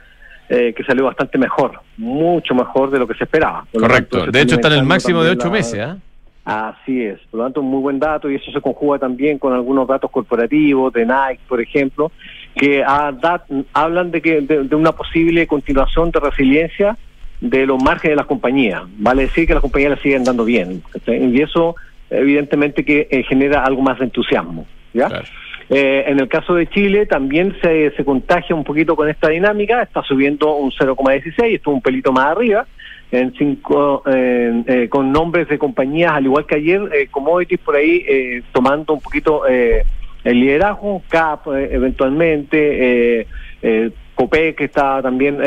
eh, 0.48 0.74
que 0.76 0.84
salió 0.84 1.06
bastante 1.06 1.38
mejor, 1.38 1.80
mucho 1.98 2.56
mejor 2.56 2.90
de 2.90 2.98
lo 3.00 3.08
que 3.08 3.14
se 3.16 3.26
esperaba. 3.26 3.66
Correcto, 3.72 4.18
tanto, 4.18 4.32
de 4.32 4.42
hecho 4.42 4.56
está 4.56 4.70
en 4.70 4.76
el 4.76 4.86
máximo 4.86 5.22
de 5.24 5.32
ocho 5.32 5.52
meses. 5.52 5.76
¿eh? 5.76 5.96
Así 6.50 7.04
es, 7.04 7.20
por 7.30 7.38
lo 7.38 7.44
tanto, 7.44 7.62
un 7.62 7.68
muy 7.68 7.80
buen 7.80 8.00
dato 8.00 8.28
y 8.28 8.34
eso 8.34 8.52
se 8.52 8.60
conjuga 8.60 8.98
también 8.98 9.38
con 9.38 9.54
algunos 9.54 9.88
datos 9.88 10.10
corporativos 10.10 10.92
de 10.92 11.06
Nike, 11.06 11.42
por 11.48 11.62
ejemplo, 11.62 12.12
que 12.56 12.84
hablan 12.84 14.10
de 14.10 14.20
que 14.20 14.42
de, 14.42 14.76
una 14.76 14.94
posible 14.94 15.46
continuación 15.46 16.10
de 16.10 16.20
resiliencia 16.20 16.98
de 17.40 17.68
los 17.68 17.80
márgenes 17.84 18.14
de 18.14 18.16
las 18.16 18.26
compañías. 18.26 18.82
Vale 18.98 19.24
decir 19.28 19.46
que 19.46 19.54
las 19.54 19.62
compañías 19.62 19.92
le 19.92 20.02
siguen 20.02 20.24
dando 20.24 20.44
bien. 20.44 20.82
Y 21.06 21.40
eso, 21.40 21.76
evidentemente, 22.10 22.84
que 22.84 23.08
eh, 23.12 23.22
genera 23.30 23.64
algo 23.64 23.84
más 23.84 24.00
de 24.00 24.06
entusiasmo. 24.06 24.66
¿ya? 24.92 25.08
Eh, 25.70 26.06
en 26.08 26.20
el 26.20 26.28
caso 26.28 26.56
de 26.56 26.66
Chile 26.66 27.06
también 27.06 27.56
se, 27.62 27.92
se 27.92 28.04
contagia 28.04 28.56
un 28.56 28.64
poquito 28.64 28.96
con 28.96 29.08
esta 29.08 29.30
dinámica, 29.30 29.84
está 29.84 30.02
subiendo 30.02 30.56
un 30.56 30.72
0,16, 30.72 31.58
estuvo 31.58 31.76
un 31.76 31.82
pelito 31.82 32.12
más 32.12 32.26
arriba, 32.26 32.66
en 33.12 33.34
cinco, 33.34 34.04
eh, 34.06 34.88
con 34.90 35.12
nombres 35.12 35.48
de 35.48 35.58
compañías, 35.58 36.14
al 36.14 36.26
igual 36.26 36.46
que 36.46 36.56
ayer, 36.56 36.82
eh, 36.94 37.08
commodities 37.10 37.60
por 37.60 37.76
ahí 37.76 38.06
tomando 38.52 38.94
un 38.94 39.02
poquito 39.02 39.46
el 39.46 39.84
liderazgo, 40.24 41.02
CAP 41.08 41.48
eventualmente, 41.48 43.26
COPE 44.16 44.54
que 44.54 44.66
está 44.66 45.02
también 45.02 45.40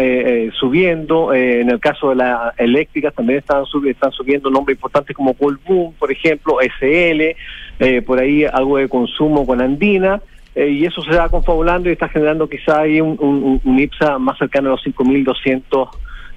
subiendo, 0.54 1.32
en 1.34 1.70
el 1.70 1.78
caso 1.78 2.10
de 2.10 2.16
las 2.16 2.58
eléctricas 2.58 3.14
también 3.14 3.38
están, 3.40 3.64
están 3.86 4.12
subiendo 4.12 4.50
nombres 4.50 4.76
importantes 4.76 5.14
como 5.14 5.34
Colboom, 5.34 5.92
por 5.94 6.10
ejemplo, 6.10 6.58
SL, 6.60 7.36
eh, 7.82 8.00
por 8.00 8.20
ahí 8.20 8.44
algo 8.44 8.76
de 8.76 8.88
consumo 8.88 9.44
con 9.44 9.60
andina, 9.60 10.20
eh, 10.54 10.68
y 10.68 10.84
eso 10.84 11.02
se 11.02 11.16
va 11.16 11.28
confabulando 11.28 11.88
y 11.88 11.92
está 11.92 12.08
generando 12.08 12.48
quizá 12.48 12.82
ahí 12.82 13.00
un, 13.00 13.60
un, 13.64 13.78
IPSA 13.78 14.18
más 14.18 14.38
cercano 14.38 14.68
a 14.68 14.72
los 14.72 14.84
5.200, 14.84 15.88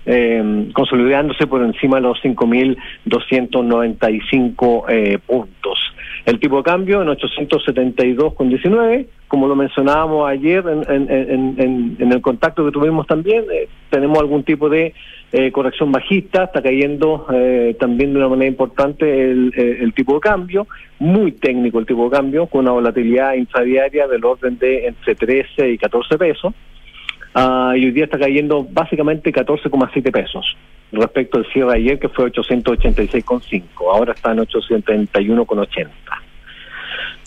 eh, 0.05 0.69
consolidándose 0.74 1.47
por 1.47 1.63
encima 1.63 1.95
de 1.97 2.03
los 2.03 2.21
5.295 2.21 4.85
eh, 4.89 5.17
puntos. 5.25 5.79
El 6.25 6.39
tipo 6.39 6.57
de 6.57 6.63
cambio 6.63 7.01
en 7.03 7.07
872,19, 7.09 9.05
como 9.27 9.47
lo 9.47 9.55
mencionábamos 9.55 10.27
ayer 10.27 10.63
en, 10.67 11.97
el 12.00 12.21
contacto 12.21 12.65
que 12.65 12.71
tuvimos 12.71 13.05
también, 13.05 13.43
eh, 13.51 13.67
tenemos 13.91 14.17
algún 14.19 14.43
tipo 14.43 14.67
de 14.67 14.95
eh, 15.31 15.51
corrección 15.51 15.91
bajista, 15.91 16.45
está 16.45 16.63
cayendo 16.63 17.27
eh, 17.31 17.75
también 17.79 18.13
de 18.13 18.17
una 18.17 18.29
manera 18.29 18.50
importante 18.50 19.29
el, 19.29 19.53
el, 19.55 19.93
tipo 19.93 20.15
de 20.15 20.21
cambio, 20.21 20.65
muy 20.97 21.31
técnico 21.33 21.77
el 21.77 21.85
tipo 21.85 22.05
de 22.05 22.15
cambio, 22.15 22.47
con 22.47 22.62
una 22.62 22.71
volatilidad 22.71 23.35
intradiaria 23.35 24.07
del 24.07 24.25
orden 24.25 24.57
de 24.57 24.88
entre 24.88 25.13
13 25.13 25.74
y 25.74 25.77
14 25.77 26.17
pesos. 26.17 26.55
Uh, 27.36 27.75
y 27.75 27.86
hoy 27.86 27.92
día 27.92 28.06
está 28.06 28.18
cayendo 28.18 28.65
básicamente 28.72 29.34
14,7 29.34 30.10
pesos 30.10 30.56
respecto 30.94 31.38
al 31.38 31.46
cierre 31.51 31.75
ayer 31.75 32.00
que 32.00 32.08
fue 32.08 32.32
886,5, 32.32 33.63
ahora 33.92 34.13
está 34.13 34.32
en 34.32 34.38
871,80. 34.39 35.89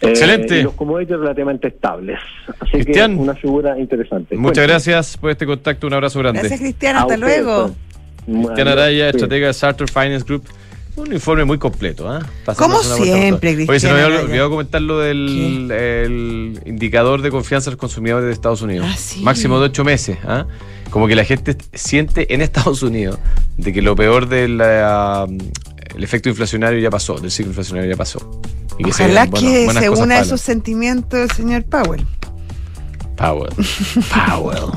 Excelente. 0.00 0.56
Eh, 0.56 0.60
y 0.60 0.62
los 0.62 0.74
commodities 0.74 1.18
relativamente 1.18 1.68
estables. 1.68 2.20
Así 2.60 2.70
Cristian, 2.70 3.16
que 3.16 3.22
una 3.22 3.34
figura 3.34 3.78
interesante. 3.78 4.36
Muchas 4.36 4.66
gracias 4.66 5.16
por 5.16 5.30
este 5.30 5.44
contacto, 5.44 5.86
un 5.86 5.94
abrazo 5.94 6.20
grande. 6.20 6.40
Gracias 6.40 6.60
Cristian, 6.60 6.96
hasta 6.96 7.16
luego. 7.16 7.74
Cristian 8.24 8.68
Araya, 8.68 9.08
estratega 9.10 9.48
de 9.48 9.52
Sartor 9.52 9.90
Finance 9.90 10.24
Group. 10.24 10.44
Un 10.98 11.12
informe 11.12 11.44
muy 11.44 11.58
completo, 11.58 12.18
¿eh? 12.18 12.20
Como 12.56 12.82
siempre, 12.82 13.54
Cristian. 13.54 13.70
Oye, 13.70 13.80
se 13.80 13.92
me 13.92 14.02
había 14.02 14.20
olvidado 14.20 14.50
comentar 14.50 14.82
lo 14.82 14.98
del 14.98 15.70
el 15.70 16.60
indicador 16.66 17.22
de 17.22 17.30
confianza 17.30 17.70
de 17.70 17.76
los 17.76 17.80
consumidores 17.80 18.26
de 18.26 18.32
Estados 18.32 18.62
Unidos. 18.62 18.86
Ah, 18.90 18.96
sí. 18.98 19.22
Máximo 19.22 19.60
de 19.60 19.66
ocho 19.66 19.84
meses, 19.84 20.18
¿ah? 20.24 20.46
Como 20.90 21.06
que 21.06 21.14
la 21.14 21.24
gente 21.24 21.56
siente 21.72 22.34
en 22.34 22.40
Estados 22.40 22.82
Unidos 22.82 23.18
de 23.56 23.72
que 23.72 23.80
lo 23.80 23.94
peor 23.94 24.28
del 24.28 24.60
efecto 25.98 26.28
inflacionario 26.28 26.80
ya 26.80 26.90
pasó, 26.90 27.18
del 27.18 27.30
ciclo 27.30 27.50
inflacionario 27.50 27.90
ya 27.90 27.96
pasó. 27.96 28.40
Y 28.78 28.84
que 28.84 28.90
Ojalá 28.90 29.26
se, 29.26 29.30
que 29.30 29.72
se 29.72 29.90
una 29.90 30.16
a 30.16 30.20
esos 30.20 30.40
sentimientos 30.40 31.20
del 31.20 31.30
señor 31.30 31.64
Powell. 31.64 32.04
Powell. 33.18 33.48
Powell. 34.14 34.70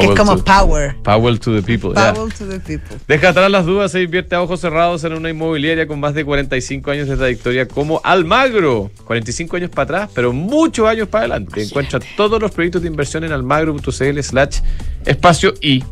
que 0.00 0.06
es 0.06 0.18
como 0.18 0.42
power. 0.42 0.96
Powell 1.02 1.38
to 1.38 1.54
the 1.54 1.62
people. 1.62 1.92
Powell 1.92 2.32
to 2.32 2.46
the 2.48 2.58
people. 2.58 2.96
Deja 3.06 3.28
atrás 3.28 3.50
las 3.50 3.66
dudas 3.66 3.94
e 3.94 4.02
invierte 4.02 4.34
a 4.34 4.42
ojos 4.42 4.60
cerrados 4.60 5.04
en 5.04 5.12
una 5.12 5.28
inmobiliaria 5.28 5.86
con 5.86 6.00
más 6.00 6.14
de 6.14 6.24
45 6.24 6.90
años 6.90 7.06
de 7.06 7.16
trayectoria 7.16 7.68
como 7.68 8.00
Almagro. 8.02 8.90
45 9.04 9.56
años 9.56 9.70
para 9.70 9.82
atrás, 9.82 10.10
pero 10.14 10.32
muchos 10.32 10.88
años 10.88 11.08
para 11.08 11.26
adelante. 11.26 11.62
Encuentra 11.62 12.00
todos 12.16 12.40
los 12.40 12.50
proyectos 12.50 12.80
de 12.80 12.88
inversión 12.88 13.24
en 13.24 13.32
almagro.cl 13.32 14.22
slash 14.22 14.60
espacio 15.04 15.52
y. 15.60 15.84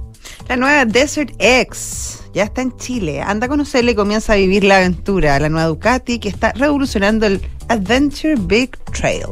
La 0.49 0.57
nueva 0.57 0.87
Desert 0.87 1.33
X 1.39 2.25
ya 2.33 2.45
está 2.45 2.63
en 2.63 2.75
Chile. 2.79 3.21
Anda 3.21 3.45
a 3.45 3.49
conocerla 3.49 3.91
y 3.91 3.95
comienza 3.95 4.33
a 4.33 4.37
vivir 4.37 4.65
la 4.65 4.79
aventura. 4.79 5.39
La 5.39 5.51
nueva 5.51 5.69
Ducati 5.69 6.19
que 6.19 6.31
está 6.31 6.53
revolucionando 6.53 7.27
el 7.27 7.43
Adventure 7.69 8.37
Big 8.39 8.77
Trail. 8.93 9.27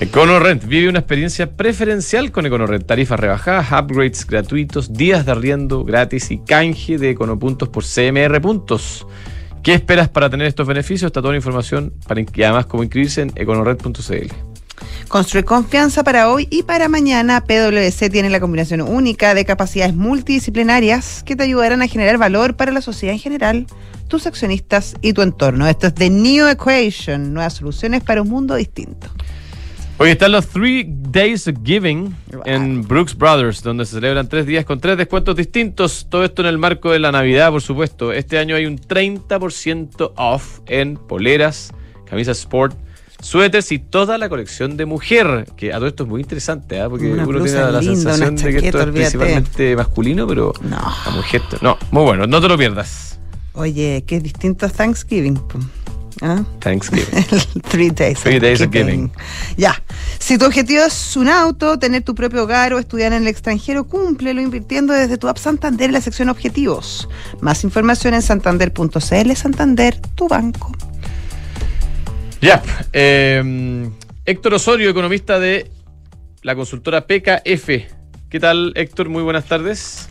EconoRent 0.00 0.64
vive 0.64 0.88
una 0.88 1.00
experiencia 1.00 1.56
preferencial 1.56 2.30
con 2.30 2.46
EconoRent. 2.46 2.86
Tarifas 2.86 3.18
rebajadas, 3.18 3.72
upgrades 3.72 4.24
gratuitos, 4.24 4.92
días 4.92 5.26
de 5.26 5.32
arriendo 5.32 5.84
gratis 5.84 6.30
y 6.30 6.38
canje 6.38 6.98
de 6.98 7.10
Econopuntos 7.10 7.68
por 7.68 7.82
CMR 7.82 8.40
puntos. 8.40 9.08
¿Qué 9.64 9.74
esperas 9.74 10.08
para 10.08 10.30
tener 10.30 10.46
estos 10.46 10.68
beneficios? 10.68 11.08
Está 11.08 11.20
toda 11.20 11.32
la 11.32 11.38
información 11.38 11.92
para, 12.06 12.20
y 12.20 12.42
además 12.44 12.66
cómo 12.66 12.84
inscribirse 12.84 13.22
en 13.22 13.32
econored.cl. 13.34 14.32
Construir 15.08 15.44
confianza 15.44 16.04
para 16.04 16.30
hoy 16.30 16.46
y 16.48 16.62
para 16.62 16.88
mañana. 16.88 17.42
PwC 17.42 18.08
tiene 18.08 18.30
la 18.30 18.38
combinación 18.38 18.82
única 18.82 19.34
de 19.34 19.44
capacidades 19.44 19.96
multidisciplinarias 19.96 21.24
que 21.24 21.34
te 21.34 21.42
ayudarán 21.42 21.82
a 21.82 21.88
generar 21.88 22.18
valor 22.18 22.54
para 22.54 22.70
la 22.70 22.82
sociedad 22.82 23.14
en 23.14 23.20
general, 23.20 23.66
tus 24.06 24.28
accionistas 24.28 24.94
y 25.02 25.12
tu 25.12 25.22
entorno. 25.22 25.66
Esto 25.66 25.88
es 25.88 25.94
The 25.94 26.08
New 26.08 26.46
Equation, 26.46 27.34
nuevas 27.34 27.54
soluciones 27.54 28.04
para 28.04 28.22
un 28.22 28.28
mundo 28.28 28.54
distinto. 28.54 29.08
Hoy 30.00 30.10
están 30.10 30.30
los 30.30 30.46
Three 30.46 30.84
Days 30.86 31.48
of 31.48 31.56
Giving 31.64 32.14
en 32.44 32.86
Brooks 32.86 33.18
Brothers, 33.18 33.64
donde 33.64 33.84
se 33.84 33.94
celebran 33.94 34.28
tres 34.28 34.46
días 34.46 34.64
con 34.64 34.78
tres 34.78 34.96
descuentos 34.96 35.34
distintos. 35.34 36.06
Todo 36.08 36.22
esto 36.22 36.42
en 36.42 36.46
el 36.46 36.56
marco 36.56 36.92
de 36.92 37.00
la 37.00 37.10
Navidad, 37.10 37.50
por 37.50 37.62
supuesto. 37.62 38.12
Este 38.12 38.38
año 38.38 38.54
hay 38.54 38.66
un 38.66 38.78
30% 38.78 40.12
off 40.14 40.60
en 40.66 40.98
poleras, 40.98 41.72
camisas 42.08 42.38
sport, 42.38 42.78
suéteres 43.20 43.72
y 43.72 43.80
toda 43.80 44.18
la 44.18 44.28
colección 44.28 44.76
de 44.76 44.86
mujer. 44.86 45.46
Que 45.56 45.72
a 45.72 45.78
todo 45.78 45.88
esto 45.88 46.04
es 46.04 46.08
muy 46.08 46.20
interesante, 46.20 46.78
¿eh? 46.78 46.86
porque 46.88 47.10
uno 47.10 47.42
tiene 47.42 47.72
la 47.72 47.82
sensación 47.82 48.36
de 48.36 48.52
que 48.52 48.66
esto 48.68 48.80
es 48.80 48.86
principalmente 48.86 49.74
masculino, 49.74 50.28
pero 50.28 50.52
no. 50.62 50.78
la 51.06 51.10
mujer. 51.10 51.42
No, 51.60 51.76
muy 51.90 52.04
bueno, 52.04 52.24
no 52.28 52.40
te 52.40 52.46
lo 52.46 52.56
pierdas. 52.56 53.18
Oye, 53.54 54.04
qué 54.06 54.20
distinto 54.20 54.66
a 54.66 54.68
Thanksgiving. 54.68 55.40
¿Ah? 56.22 56.44
Thanksgiving. 56.60 57.24
Three 57.68 57.90
days. 57.90 58.20
Three 58.20 58.38
days 58.38 58.60
of 58.60 58.70
giving. 58.70 59.10
Ya. 59.56 59.74
Si 60.18 60.36
tu 60.36 60.44
objetivo 60.44 60.82
es 60.82 61.16
un 61.16 61.28
auto, 61.28 61.78
tener 61.78 62.02
tu 62.02 62.14
propio 62.14 62.42
hogar 62.42 62.74
o 62.74 62.78
estudiar 62.78 63.12
en 63.12 63.22
el 63.22 63.28
extranjero, 63.28 63.86
cúmplelo 63.86 64.40
invirtiendo 64.40 64.92
desde 64.92 65.16
tu 65.16 65.28
app 65.28 65.38
Santander 65.38 65.86
en 65.86 65.92
la 65.94 66.00
sección 66.00 66.28
Objetivos. 66.28 67.08
Más 67.40 67.64
información 67.64 68.14
en 68.14 68.22
santander.cl. 68.22 69.32
Santander, 69.34 70.00
tu 70.14 70.28
banco. 70.28 70.72
Ya. 72.40 72.62
Eh, 72.92 73.88
Héctor 74.24 74.54
Osorio, 74.54 74.90
economista 74.90 75.38
de 75.38 75.70
la 76.42 76.54
consultora 76.54 77.06
PKF. 77.06 77.68
¿Qué 78.28 78.40
tal, 78.40 78.72
Héctor? 78.76 79.08
Muy 79.08 79.22
buenas 79.22 79.46
tardes. 79.46 80.10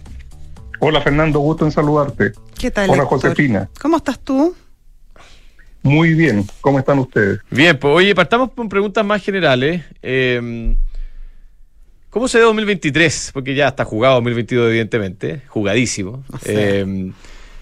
Hola, 0.79 1.01
Fernando. 1.01 1.39
Gusto 1.39 1.65
en 1.65 1.71
saludarte. 1.71 2.31
¿Qué 2.57 2.71
tal? 2.71 2.89
Hola, 2.89 3.05
Josefina. 3.05 3.69
¿Cómo 3.79 3.97
estás 3.97 4.19
tú? 4.19 4.55
Muy 5.87 6.15
bien, 6.15 6.45
¿cómo 6.59 6.79
están 6.79 6.99
ustedes? 6.99 7.39
Bien, 7.49 7.79
pues 7.79 7.93
oye, 7.95 8.13
partamos 8.13 8.51
con 8.51 8.67
preguntas 8.67 9.05
más 9.05 9.23
generales. 9.23 9.83
Eh, 10.01 10.75
¿Cómo 12.09 12.27
se 12.27 12.39
ve 12.39 12.43
2023? 12.43 13.31
Porque 13.33 13.55
ya 13.55 13.69
está 13.69 13.85
jugado 13.85 14.15
2022, 14.15 14.67
evidentemente, 14.67 15.43
jugadísimo. 15.47 16.25
Eh, 16.43 17.11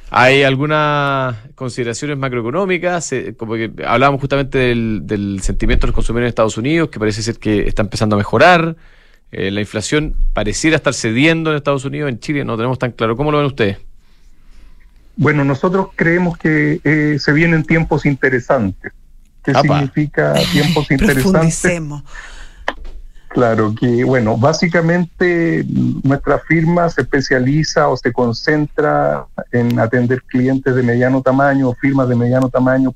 ¿Hay 0.10 0.42
algunas 0.42 1.36
consideraciones 1.54 2.18
macroeconómicas? 2.18 3.12
Eh, 3.12 3.36
como 3.38 3.54
que 3.54 3.72
hablábamos 3.86 4.22
justamente 4.22 4.58
del, 4.58 5.40
sentimiento 5.44 5.86
de 5.86 5.90
los 5.90 5.96
consumidores 5.96 6.28
en 6.28 6.30
Estados 6.30 6.58
Unidos, 6.58 6.90
que 6.90 7.00
parece 7.00 7.22
ser 7.22 7.38
que 7.38 7.68
está 7.68 7.84
empezando 7.84 8.16
a 8.16 8.18
mejorar. 8.18 8.76
la 9.32 9.62
inflación 9.62 10.16
pareciera 10.34 10.78
estar 10.78 10.96
cediendo 10.96 11.52
en 11.52 11.58
Estados 11.58 11.86
Unidos, 11.86 12.10
en 12.10 12.20
Chile 12.20 12.44
no 12.44 12.58
tenemos 12.58 12.80
tan 12.80 12.92
claro. 12.92 13.16
¿Cómo 13.16 13.32
lo 13.32 13.38
ven 13.38 13.48
ustedes? 13.48 13.78
Bueno, 15.18 15.44
nosotros 15.46 15.90
creemos 15.96 16.38
que 16.38 16.82
eh, 16.84 17.18
se 17.20 17.32
vienen 17.32 17.64
tiempos 17.64 18.06
interesantes. 18.06 18.92
¿Qué 19.44 19.54
significa 19.54 20.34
tiempos 20.52 20.92
interesantes? 20.92 21.82
Claro, 23.30 23.76
que 23.78 24.04
bueno, 24.04 24.38
básicamente 24.38 25.66
nuestra 26.04 26.40
firma 26.40 26.90
se 26.90 27.02
especializa 27.02 27.90
o 27.90 27.98
se 27.98 28.14
concentra 28.14 29.26
en 29.52 29.78
atender 29.78 30.24
clientes 30.24 30.74
de 30.74 30.82
mediano 30.82 31.22
tamaño 31.22 31.70
o 31.70 31.76
firmas 31.76 32.08
de 32.08 32.16
mediano 32.16 32.50
tamaño 32.50 32.94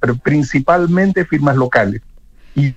pero 0.00 0.16
principalmente 0.16 1.24
firmas 1.24 1.56
locales. 1.56 2.02
Y 2.54 2.74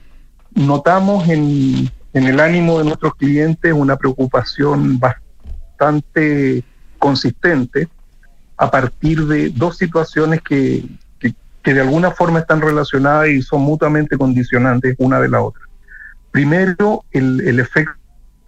notamos 0.53 1.27
en, 1.29 1.89
en 2.13 2.23
el 2.27 2.39
ánimo 2.39 2.79
de 2.79 2.85
nuestros 2.85 3.15
clientes 3.15 3.73
una 3.73 3.97
preocupación 3.97 4.99
bastante 4.99 6.63
consistente 6.99 7.89
a 8.57 8.71
partir 8.71 9.25
de 9.25 9.49
dos 9.49 9.77
situaciones 9.77 10.41
que, 10.41 10.85
que, 11.19 11.73
de 11.73 11.81
alguna 11.81 12.11
forma 12.11 12.39
están 12.39 12.61
relacionadas 12.61 13.29
y 13.29 13.41
son 13.41 13.61
mutuamente 13.61 14.17
condicionantes 14.17 14.95
una 14.99 15.19
de 15.19 15.29
la 15.29 15.41
otra. 15.41 15.63
Primero, 16.31 17.03
el, 17.11 17.41
el 17.41 17.59
efecto 17.59 17.97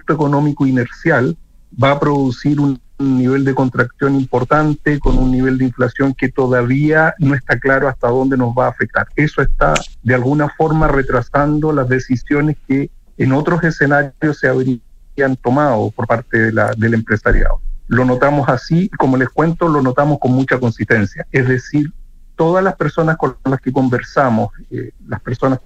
económico 0.08 0.68
inercial 0.68 1.36
va 1.82 1.92
a 1.92 2.00
producir 2.00 2.60
un 2.60 2.80
nivel 3.00 3.44
de 3.44 3.56
contracción 3.56 4.16
importante, 4.16 5.00
con 5.00 5.18
un 5.18 5.32
nivel 5.32 5.58
de 5.58 5.66
inflación 5.66 6.14
que 6.14 6.30
todavía 6.30 7.14
no 7.20 7.36
está 7.36 7.60
claro 7.60 7.88
hasta 7.88 8.08
dónde 8.08 8.38
nos 8.38 8.50
va 8.50 8.66
a 8.66 8.70
afectar. 8.70 9.08
Eso 9.16 9.42
está 9.42 9.74
de 10.04 10.16
alguna 10.16 10.50
forma 10.50 10.88
retrasando 10.88 11.72
las 11.72 11.88
decisiones 11.90 12.58
que 12.68 12.90
en 13.18 13.32
otros 13.34 13.64
escenarios 13.64 14.40
se 14.40 14.48
habrían 14.48 15.36
tomado 15.42 15.92
por 15.92 16.08
parte 16.08 16.38
de 16.38 16.52
la, 16.52 16.72
del 16.76 16.94
empresariado. 16.94 17.60
Lo 17.88 18.06
notamos 18.06 18.50
así, 18.50 18.89
como 18.98 19.17
les 19.17 19.29
cuento, 19.29 19.67
lo 19.67 19.82
notamos 19.82 20.20
con 20.20 20.32
mucha 20.32 20.60
consistencia. 20.60 21.25
Es 21.32 21.48
decir, 21.48 21.91
todas 22.36 22.63
las 22.63 22.75
personas 22.75 23.17
con 23.17 23.38
las 23.46 23.60
que 23.60 23.72
conversamos, 23.72 24.51
eh, 24.70 24.91
las 25.08 25.22
personas 25.22 25.60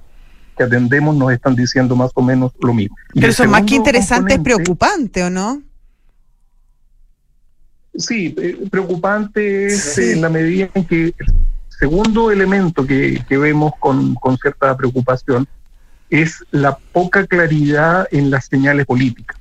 que 0.57 0.63
atendemos 0.63 1.15
nos 1.15 1.31
están 1.31 1.55
diciendo 1.55 1.95
más 1.95 2.11
o 2.15 2.21
menos 2.21 2.51
lo 2.61 2.73
mismo. 2.73 2.95
Pero 3.13 3.27
eso 3.27 3.47
más 3.47 3.63
que 3.63 3.75
interesante 3.75 4.35
es 4.35 4.39
preocupante, 4.39 5.23
¿o 5.23 5.29
no? 5.29 5.61
Sí, 7.95 8.33
eh, 8.37 8.57
preocupante 8.69 9.67
es 9.67 9.97
en 9.97 10.21
la 10.21 10.29
medida 10.29 10.69
en 10.73 10.85
que 10.85 11.05
el 11.07 11.15
segundo 11.67 12.31
elemento 12.31 12.85
que, 12.85 13.23
que 13.27 13.37
vemos 13.37 13.73
con, 13.79 14.15
con, 14.15 14.37
cierta 14.37 14.75
preocupación 14.77 15.45
es 16.09 16.43
la 16.51 16.77
poca 16.77 17.25
claridad 17.27 18.07
en 18.11 18.31
las 18.31 18.45
señales 18.45 18.85
políticas. 18.85 19.37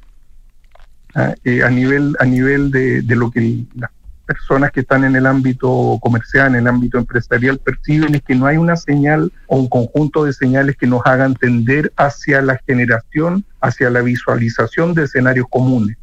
¿Ah? 1.14 1.34
Eh, 1.44 1.62
a 1.62 1.70
nivel, 1.70 2.16
a 2.18 2.24
nivel 2.24 2.70
de, 2.70 3.02
de, 3.02 3.16
lo 3.16 3.30
que 3.30 3.64
las 3.74 3.90
personas 4.26 4.70
que 4.70 4.80
están 4.80 5.04
en 5.04 5.16
el 5.16 5.26
ámbito 5.26 5.98
comercial, 6.00 6.48
en 6.48 6.60
el 6.60 6.66
ámbito 6.68 6.98
empresarial, 6.98 7.58
perciben 7.58 8.14
es 8.14 8.22
que 8.22 8.34
no 8.34 8.46
hay 8.46 8.56
una 8.56 8.76
señal 8.76 9.32
o 9.46 9.56
un 9.56 9.68
conjunto 9.68 10.24
de 10.24 10.32
señales 10.32 10.76
que 10.76 10.86
nos 10.86 11.02
hagan 11.04 11.34
tender 11.34 11.92
hacia 11.96 12.40
la 12.42 12.58
generación, 12.66 13.44
hacia 13.60 13.90
la 13.90 14.02
visualización 14.02 14.94
de 14.94 15.04
escenarios 15.04 15.46
comunes. 15.50 15.96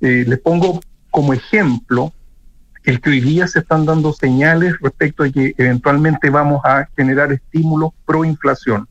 Eh, 0.00 0.24
les 0.26 0.38
pongo 0.38 0.80
como 1.10 1.34
ejemplo 1.34 2.12
el 2.84 3.00
que 3.00 3.10
hoy 3.10 3.20
día 3.20 3.46
se 3.46 3.58
están 3.58 3.84
dando 3.84 4.12
señales 4.14 4.74
respecto 4.80 5.22
a 5.22 5.28
que 5.28 5.54
eventualmente 5.58 6.30
vamos 6.30 6.62
a 6.64 6.88
generar 6.96 7.30
estímulos 7.30 7.90
pro 8.06 8.24
inflación 8.24 8.88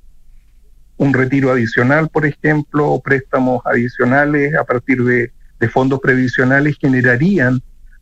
un 0.99 1.13
retiro 1.13 1.51
adicional, 1.51 2.09
por 2.09 2.25
ejemplo, 2.25 3.01
préstamos 3.03 3.61
adicionales 3.65 4.53
a 4.55 4.65
partir 4.65 5.01
de, 5.03 5.31
fondos 5.67 5.99
previsionales 5.99 6.77
generarían 6.79 7.61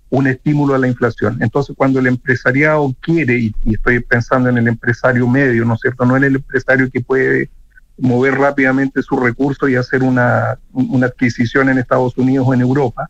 un 0.10 0.28
estímulo 0.28 0.76
a 0.76 0.78
la 0.78 0.88
inflación. 0.88 1.38
Entonces, 1.42 1.76
cuando 1.78 2.00
el 2.00 2.08
empresariado 2.08 2.96
quiere, 3.02 3.40
y, 3.40 3.56
estoy 3.66 4.00
pensando 4.00 4.50
en 4.50 4.58
el 4.58 4.68
empresario 4.68 5.28
medio, 5.28 5.66
¿no 5.66 5.74
es 5.74 5.82
cierto? 5.82 6.06
No 6.06 6.16
en 6.16 6.24
el 6.24 6.36
empresario 6.36 6.90
que 6.90 7.02
puede 7.02 7.50
mover 7.98 8.36
rápidamente 8.36 9.02
sus 9.02 9.20
recursos 9.20 9.70
y 9.70 9.76
hacer 9.76 10.04
una, 10.04 10.60
una 10.72 11.08
adquisición 11.08 11.70
en 11.70 11.80
Estados 11.80 12.18
Unidos 12.18 12.46
o 12.48 12.54
en 12.54 12.62
Europa. 12.62 13.10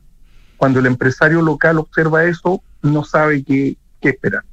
Cuando 0.55 0.79
el 0.79 0.85
empresario 0.85 1.41
local 1.41 1.77
observa 1.77 2.23
eso, 2.23 2.63
no 2.81 3.03
sabe 3.03 3.43
qué, 3.43 3.77
qué 4.01 4.09
esperar. 4.09 4.43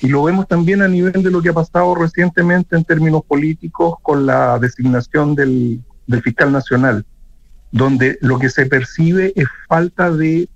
Y 0.00 0.08
lo 0.08 0.24
vemos 0.24 0.48
también 0.48 0.82
a 0.82 0.88
nivel 0.88 1.22
de 1.22 1.30
lo 1.30 1.42
que 1.42 1.50
ha 1.50 1.54
pasado 1.54 1.94
recientemente 1.94 2.76
en 2.76 2.84
términos 2.84 3.22
políticos 3.24 3.96
con 4.02 4.26
la 4.26 4.58
designación 4.58 5.34
del, 5.34 5.82
fiscal 6.22 6.52
nacional, 6.52 7.04
donde 7.74 8.18
lo 8.20 8.38
que 8.38 8.50
se 8.50 8.66
percibe 8.66 9.32
es 9.34 9.48
falta 9.68 10.08
de 10.12 10.48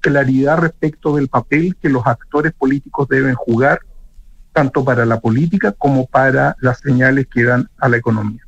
claridad 0.00 0.58
respecto 0.58 1.16
del 1.16 1.28
papel 1.28 1.74
que 1.80 1.88
los 1.88 2.06
actores 2.06 2.52
políticos 2.52 3.08
deben 3.08 3.34
jugar, 3.34 3.80
tanto 4.52 4.84
para 4.84 5.06
la 5.06 5.18
política 5.18 5.72
como 5.72 6.06
para 6.06 6.56
las 6.60 6.80
señales 6.80 7.26
que 7.26 7.44
dan 7.44 7.70
a 7.78 7.88
la 7.88 7.96
economía. 7.96 8.42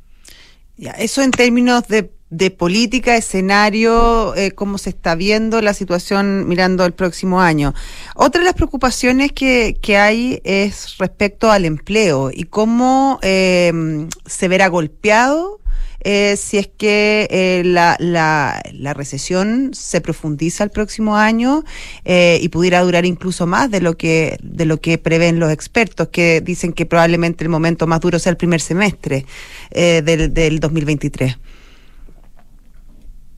Ya, 0.77 0.91
eso 0.91 1.23
en 1.23 1.31
términos 1.31 1.87
de 1.87 2.11
de 2.31 2.49
política, 2.49 3.17
escenario, 3.17 4.33
eh, 4.35 4.51
cómo 4.51 4.77
se 4.77 4.89
está 4.89 5.15
viendo 5.15 5.61
la 5.61 5.73
situación 5.73 6.47
mirando 6.47 6.85
el 6.85 6.93
próximo 6.93 7.41
año. 7.41 7.73
Otra 8.15 8.39
de 8.39 8.45
las 8.45 8.53
preocupaciones 8.53 9.33
que, 9.33 9.77
que 9.81 9.97
hay 9.97 10.41
es 10.45 10.97
respecto 10.97 11.51
al 11.51 11.65
empleo 11.65 12.31
y 12.33 12.45
cómo 12.45 13.19
eh, 13.21 14.07
se 14.25 14.47
verá 14.47 14.69
golpeado 14.69 15.59
eh, 16.01 16.35
si 16.37 16.57
es 16.57 16.67
que 16.67 17.27
eh, 17.29 17.63
la, 17.63 17.95
la, 17.99 18.61
la, 18.73 18.93
recesión 18.93 19.71
se 19.73 20.01
profundiza 20.01 20.63
el 20.63 20.71
próximo 20.71 21.15
año 21.15 21.63
eh, 22.05 22.39
y 22.41 22.49
pudiera 22.49 22.81
durar 22.81 23.05
incluso 23.05 23.45
más 23.45 23.69
de 23.69 23.81
lo 23.81 23.97
que 23.97 24.37
de 24.41 24.65
lo 24.65 24.81
que 24.81 24.97
prevén 24.97 25.39
los 25.39 25.51
expertos 25.51 26.07
que 26.07 26.41
dicen 26.41 26.73
que 26.73 26.85
probablemente 26.85 27.43
el 27.43 27.49
momento 27.49 27.85
más 27.85 27.99
duro 27.99 28.17
sea 28.19 28.31
el 28.31 28.37
primer 28.37 28.61
semestre 28.61 29.25
del, 29.71 30.33
del 30.33 30.59
2023. 30.59 31.37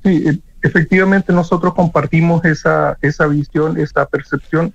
Sí, 0.04 0.24
e, 0.28 0.40
efectivamente 0.62 1.34
nosotros 1.34 1.74
compartimos 1.74 2.44
esa, 2.46 2.98
esa 3.02 3.28
visión, 3.28 3.80
esa 3.80 4.06
percepción, 4.06 4.74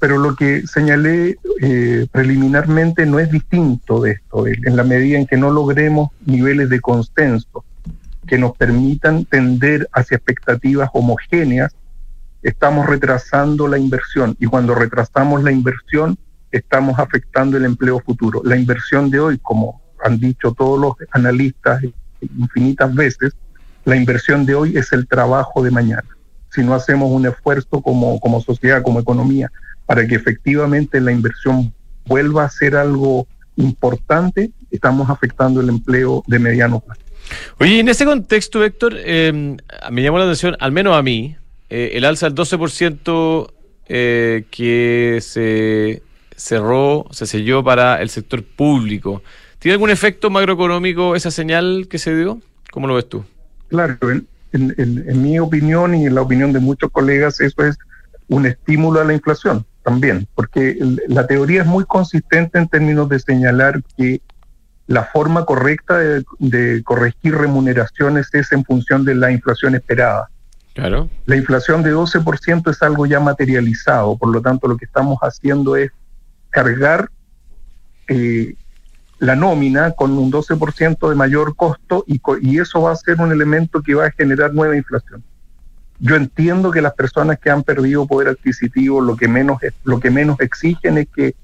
pero 0.00 0.16
lo 0.18 0.34
que 0.34 0.66
señalé 0.66 1.38
eh, 1.60 2.06
preliminarmente 2.10 3.04
no 3.04 3.18
es 3.18 3.30
distinto 3.30 4.00
de 4.00 4.12
esto, 4.12 4.46
en 4.46 4.74
la 4.74 4.82
medida 4.82 5.18
en 5.18 5.26
que 5.26 5.36
no 5.36 5.50
logremos 5.50 6.08
niveles 6.24 6.70
de 6.70 6.80
consenso 6.80 7.64
que 8.26 8.38
nos 8.38 8.56
permitan 8.56 9.26
tender 9.26 9.88
hacia 9.92 10.16
expectativas 10.16 10.88
homogéneas, 10.94 11.74
estamos 12.42 12.86
retrasando 12.86 13.68
la 13.68 13.76
inversión 13.76 14.36
y 14.40 14.46
cuando 14.46 14.74
retrasamos 14.74 15.42
la 15.42 15.52
inversión 15.52 16.16
estamos 16.50 16.98
afectando 16.98 17.58
el 17.58 17.64
empleo 17.66 18.00
futuro. 18.00 18.40
La 18.44 18.56
inversión 18.56 19.10
de 19.10 19.20
hoy, 19.20 19.38
como 19.38 19.82
han 20.02 20.18
dicho 20.18 20.52
todos 20.52 20.80
los 20.80 20.94
analistas 21.10 21.82
infinitas 22.22 22.94
veces, 22.94 23.34
la 23.84 23.96
inversión 23.96 24.46
de 24.46 24.54
hoy 24.54 24.76
es 24.76 24.92
el 24.92 25.06
trabajo 25.06 25.62
de 25.62 25.70
mañana. 25.70 26.06
Si 26.50 26.62
no 26.62 26.74
hacemos 26.74 27.10
un 27.10 27.26
esfuerzo 27.26 27.82
como, 27.82 28.18
como 28.18 28.40
sociedad, 28.40 28.82
como 28.82 29.00
economía, 29.00 29.50
para 29.90 30.06
que 30.06 30.14
efectivamente 30.14 31.00
la 31.00 31.10
inversión 31.10 31.74
vuelva 32.06 32.44
a 32.44 32.48
ser 32.48 32.76
algo 32.76 33.26
importante, 33.56 34.52
estamos 34.70 35.10
afectando 35.10 35.60
el 35.60 35.68
empleo 35.68 36.22
de 36.28 36.38
mediano 36.38 36.78
plazo. 36.78 37.00
Oye, 37.58 37.80
en 37.80 37.88
ese 37.88 38.04
contexto, 38.04 38.62
Héctor, 38.62 38.94
eh, 38.96 39.56
me 39.90 40.02
llamó 40.02 40.18
la 40.18 40.26
atención, 40.26 40.56
al 40.60 40.70
menos 40.70 40.96
a 40.96 41.02
mí, 41.02 41.34
eh, 41.70 41.90
el 41.94 42.04
alza 42.04 42.26
del 42.30 42.36
12% 42.36 43.52
eh, 43.88 44.44
que 44.52 45.18
se 45.22 46.04
cerró, 46.36 47.06
se 47.10 47.26
selló 47.26 47.64
para 47.64 48.00
el 48.00 48.10
sector 48.10 48.44
público. 48.44 49.24
¿Tiene 49.58 49.72
algún 49.72 49.90
efecto 49.90 50.30
macroeconómico 50.30 51.16
esa 51.16 51.32
señal 51.32 51.88
que 51.90 51.98
se 51.98 52.14
dio? 52.14 52.38
¿Cómo 52.70 52.86
lo 52.86 52.94
ves 52.94 53.08
tú? 53.08 53.24
Claro, 53.66 53.98
en, 54.52 55.20
mi 55.20 55.40
opinión 55.40 55.96
y 55.96 56.06
en 56.06 56.14
la 56.14 56.22
opinión 56.22 56.52
de 56.52 56.60
muchos 56.60 56.92
colegas, 56.92 57.40
eso 57.40 57.64
es 57.64 57.76
un 58.28 58.46
estímulo 58.46 59.00
a 59.00 59.04
la 59.04 59.14
inflación 59.14 59.66
también, 59.82 60.26
porque 60.34 60.78
la 61.08 61.26
teoría 61.26 61.62
es 61.62 61.66
muy 61.66 61.84
consistente 61.84 62.58
en 62.58 62.68
términos 62.68 63.08
de 63.08 63.18
señalar 63.18 63.82
que 63.96 64.20
la 64.86 65.04
forma 65.04 65.44
correcta 65.44 65.98
de, 65.98 66.82
corregir 66.82 67.36
remuneraciones 67.36 68.28
es 68.32 68.50
en 68.52 68.64
función 68.64 69.04
de 69.04 69.14
la 69.14 69.30
inflación 69.30 69.74
esperada. 69.74 70.28
Claro. 70.74 71.08
La 71.26 71.36
inflación 71.36 71.82
de 71.82 71.94
12% 71.94 72.70
es 72.70 72.82
algo 72.82 73.06
ya 73.06 73.20
materializado, 73.20 74.16
por 74.16 74.30
lo 74.30 74.40
tanto 74.42 74.68
lo 74.68 74.76
que 74.76 74.86
estamos 74.86 75.18
haciendo 75.20 75.76
es 75.76 75.92
cargar 76.50 77.10
eh, 78.08 78.54
la 79.20 79.36
nómina 79.36 79.92
con 79.92 80.16
un 80.18 80.32
12% 80.32 81.08
de 81.08 81.14
mayor 81.14 81.54
costo 81.54 82.04
y, 82.06 82.20
y 82.42 82.58
eso 82.58 82.82
va 82.82 82.92
a 82.92 82.96
ser 82.96 83.20
un 83.20 83.30
elemento 83.30 83.82
que 83.82 83.94
va 83.94 84.06
a 84.06 84.10
generar 84.10 84.52
nueva 84.52 84.76
inflación. 84.76 85.22
Yo 86.00 86.16
entiendo 86.16 86.70
que 86.70 86.80
las 86.80 86.94
personas 86.94 87.38
que 87.38 87.50
han 87.50 87.62
perdido 87.62 88.06
poder 88.06 88.28
adquisitivo 88.28 89.00
lo 89.00 89.16
que 89.16 89.28
menos, 89.28 89.58
lo 89.84 90.00
que 90.00 90.10
menos 90.10 90.40
exigen 90.40 90.98
es 90.98 91.08
que 91.14 91.34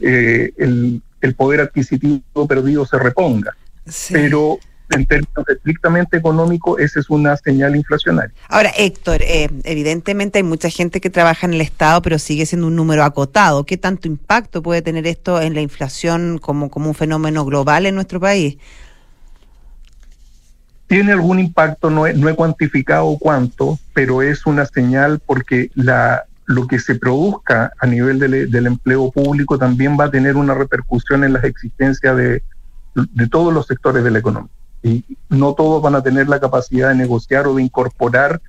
eh, 0.00 0.52
el, 0.56 1.00
el, 1.20 1.34
poder 1.34 1.60
adquisitivo 1.60 2.46
perdido 2.48 2.84
se 2.84 2.98
reponga. 2.98 3.56
Pero 4.10 4.58
en 4.90 5.06
términos 5.06 5.48
estrictamente 5.48 6.16
económicos, 6.16 6.80
esa 6.80 7.00
es 7.00 7.10
una 7.10 7.36
señal 7.36 7.76
inflacionaria. 7.76 8.34
Ahora, 8.48 8.70
Héctor, 8.76 9.22
eh, 9.22 9.48
evidentemente 9.64 10.38
hay 10.38 10.42
mucha 10.42 10.68
gente 10.68 11.00
que 11.00 11.10
trabaja 11.10 11.46
en 11.46 11.54
el 11.54 11.60
Estado, 11.60 12.02
pero 12.02 12.18
sigue 12.18 12.46
siendo 12.46 12.66
un 12.66 12.76
número 12.76 13.04
acotado. 13.04 13.64
¿Qué 13.64 13.76
tanto 13.76 14.08
impacto 14.08 14.62
puede 14.62 14.82
tener 14.82 15.06
esto 15.06 15.40
en 15.40 15.54
la 15.54 15.60
inflación 15.60 16.38
como, 16.38 16.70
como 16.70 16.88
un 16.88 16.94
fenómeno 16.94 17.44
global 17.44 17.86
en 17.86 17.94
nuestro 17.94 18.20
país? 18.20 18.58
Tiene 20.92 21.12
algún 21.12 21.40
impacto, 21.40 21.88
no 21.88 22.06
he, 22.06 22.12
no 22.12 22.28
he 22.28 22.34
cuantificado 22.34 23.16
cuánto, 23.18 23.78
pero 23.94 24.20
es 24.20 24.44
una 24.44 24.66
señal 24.66 25.22
porque 25.24 25.70
la, 25.74 26.24
lo 26.44 26.66
que 26.66 26.78
se 26.78 26.96
produzca 26.96 27.72
a 27.78 27.86
nivel 27.86 28.18
del, 28.18 28.66
empleo 28.66 29.10
público 29.10 29.56
también 29.56 29.96
va 29.98 30.04
a 30.04 30.10
tener 30.10 30.36
una 30.36 30.52
repercusión 30.52 31.24
en 31.24 31.32
las 31.32 31.44
existencias 31.44 32.14
de, 32.14 32.42
de 32.94 33.26
todos 33.26 33.54
los 33.54 33.68
sectores 33.68 34.04
de 34.04 34.10
la 34.10 34.18
economía. 34.18 34.50
Y 34.82 35.02
no 35.30 35.54
todos 35.54 35.80
van 35.80 35.94
a 35.94 36.02
tener 36.02 36.28
la 36.28 36.40
capacidad 36.40 36.90
de 36.90 36.96
negociar 36.96 37.46
o 37.46 37.54
de 37.54 37.62
incorporar 37.62 38.42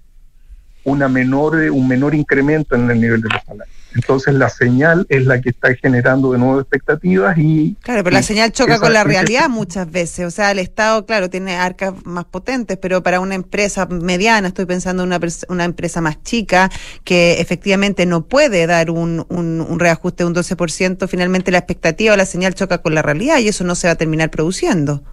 una 0.84 1.08
menor, 1.08 1.56
un 1.72 1.88
menor 1.88 2.16
incremento 2.16 2.76
en 2.76 2.90
el 2.90 3.00
nivel 3.00 3.22
de 3.22 3.30
los 3.30 3.44
salarios. 3.44 3.84
Entonces 3.96 4.34
la 4.34 4.50
señal 4.50 5.06
es 5.10 5.26
la 5.26 5.40
que 5.40 5.50
está 5.50 5.74
generando 5.76 6.32
de 6.32 6.40
nuevo 6.40 6.60
expectativas 6.60 7.38
y... 7.38 7.76
Claro, 7.82 8.04
pero 8.04 8.16
la 8.16 8.24
señal 8.24 8.52
choca 8.52 8.80
con 8.80 8.92
la 8.92 9.04
realidad 9.04 9.50
muchas 9.50 9.90
veces. 9.90 10.26
O 10.26 10.32
sea, 10.32 10.52
el 10.52 10.60
Estado, 10.60 11.06
claro, 11.06 11.30
tiene 11.30 11.56
arcas 11.56 11.94
más 12.04 12.26
potentes, 12.26 12.78
pero 12.78 13.04
para 13.04 13.20
una 13.20 13.36
empresa 13.36 13.86
mediana, 13.86 14.48
estoy 14.48 14.66
pensando 14.66 15.04
en 15.04 15.10
una, 15.10 15.20
una 15.50 15.66
empresa 15.66 16.02
más 16.02 16.22
chica, 16.24 16.72
que 17.04 17.40
efectivamente 17.40 18.06
no 18.06 18.26
puede 18.26 18.66
dar 18.66 18.90
un, 18.90 19.26
un, 19.30 19.62
un 19.62 19.80
reajuste 19.80 20.24
de 20.24 20.28
un 20.28 20.36
12%, 20.36 21.08
finalmente 21.08 21.52
la 21.52 21.60
expectativa 21.60 22.14
o 22.14 22.18
la 22.18 22.26
señal 22.26 22.56
choca 22.56 22.80
con 22.80 22.96
la 22.96 23.02
realidad 23.02 23.40
y 23.40 23.48
eso 23.48 23.64
no 23.64 23.76
se 23.76 23.88
va 23.88 23.94
a 23.94 23.96
terminar 23.96 24.32
produciendo. 24.32 25.04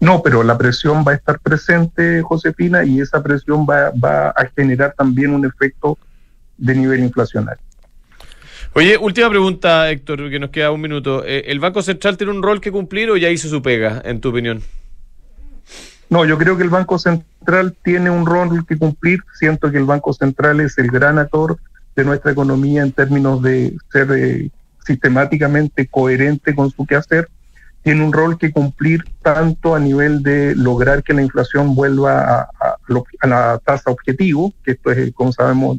No, 0.00 0.22
pero 0.22 0.42
la 0.42 0.58
presión 0.58 1.04
va 1.06 1.12
a 1.12 1.14
estar 1.14 1.38
presente, 1.40 2.22
Josefina, 2.22 2.84
y 2.84 3.00
esa 3.00 3.22
presión 3.22 3.66
va, 3.68 3.90
va 3.92 4.28
a 4.30 4.46
generar 4.54 4.94
también 4.96 5.32
un 5.32 5.46
efecto 5.46 5.98
de 6.58 6.74
nivel 6.74 7.00
inflacionario. 7.00 7.62
Oye, 8.74 8.98
última 8.98 9.30
pregunta, 9.30 9.90
Héctor, 9.90 10.28
que 10.28 10.38
nos 10.38 10.50
queda 10.50 10.70
un 10.70 10.82
minuto. 10.82 11.24
Eh, 11.24 11.44
¿El 11.46 11.60
Banco 11.60 11.80
Central 11.80 12.18
tiene 12.18 12.32
un 12.32 12.42
rol 12.42 12.60
que 12.60 12.70
cumplir 12.70 13.10
o 13.10 13.16
ya 13.16 13.30
hizo 13.30 13.48
su 13.48 13.62
pega, 13.62 14.02
en 14.04 14.20
tu 14.20 14.28
opinión? 14.28 14.62
No, 16.10 16.24
yo 16.24 16.36
creo 16.36 16.56
que 16.56 16.62
el 16.62 16.68
Banco 16.68 16.98
Central 16.98 17.74
tiene 17.82 18.10
un 18.10 18.26
rol 18.26 18.66
que 18.66 18.76
cumplir. 18.76 19.20
Siento 19.32 19.70
que 19.70 19.78
el 19.78 19.84
Banco 19.84 20.12
Central 20.12 20.60
es 20.60 20.76
el 20.76 20.88
gran 20.88 21.18
actor 21.18 21.56
de 21.96 22.04
nuestra 22.04 22.32
economía 22.32 22.82
en 22.82 22.92
términos 22.92 23.42
de 23.42 23.74
ser 23.90 24.08
eh, 24.12 24.50
sistemáticamente 24.84 25.86
coherente 25.86 26.54
con 26.54 26.70
su 26.70 26.84
quehacer. 26.86 27.28
Tiene 27.86 28.04
un 28.04 28.12
rol 28.12 28.36
que 28.36 28.50
cumplir 28.50 29.04
tanto 29.22 29.76
a 29.76 29.78
nivel 29.78 30.24
de 30.24 30.56
lograr 30.56 31.04
que 31.04 31.14
la 31.14 31.22
inflación 31.22 31.76
vuelva 31.76 32.48
a, 32.58 32.78
la 33.28 33.60
tasa 33.64 33.92
objetivo, 33.92 34.52
que 34.64 34.72
esto 34.72 34.90
es, 34.90 35.14
como 35.14 35.32
sabemos, 35.32 35.78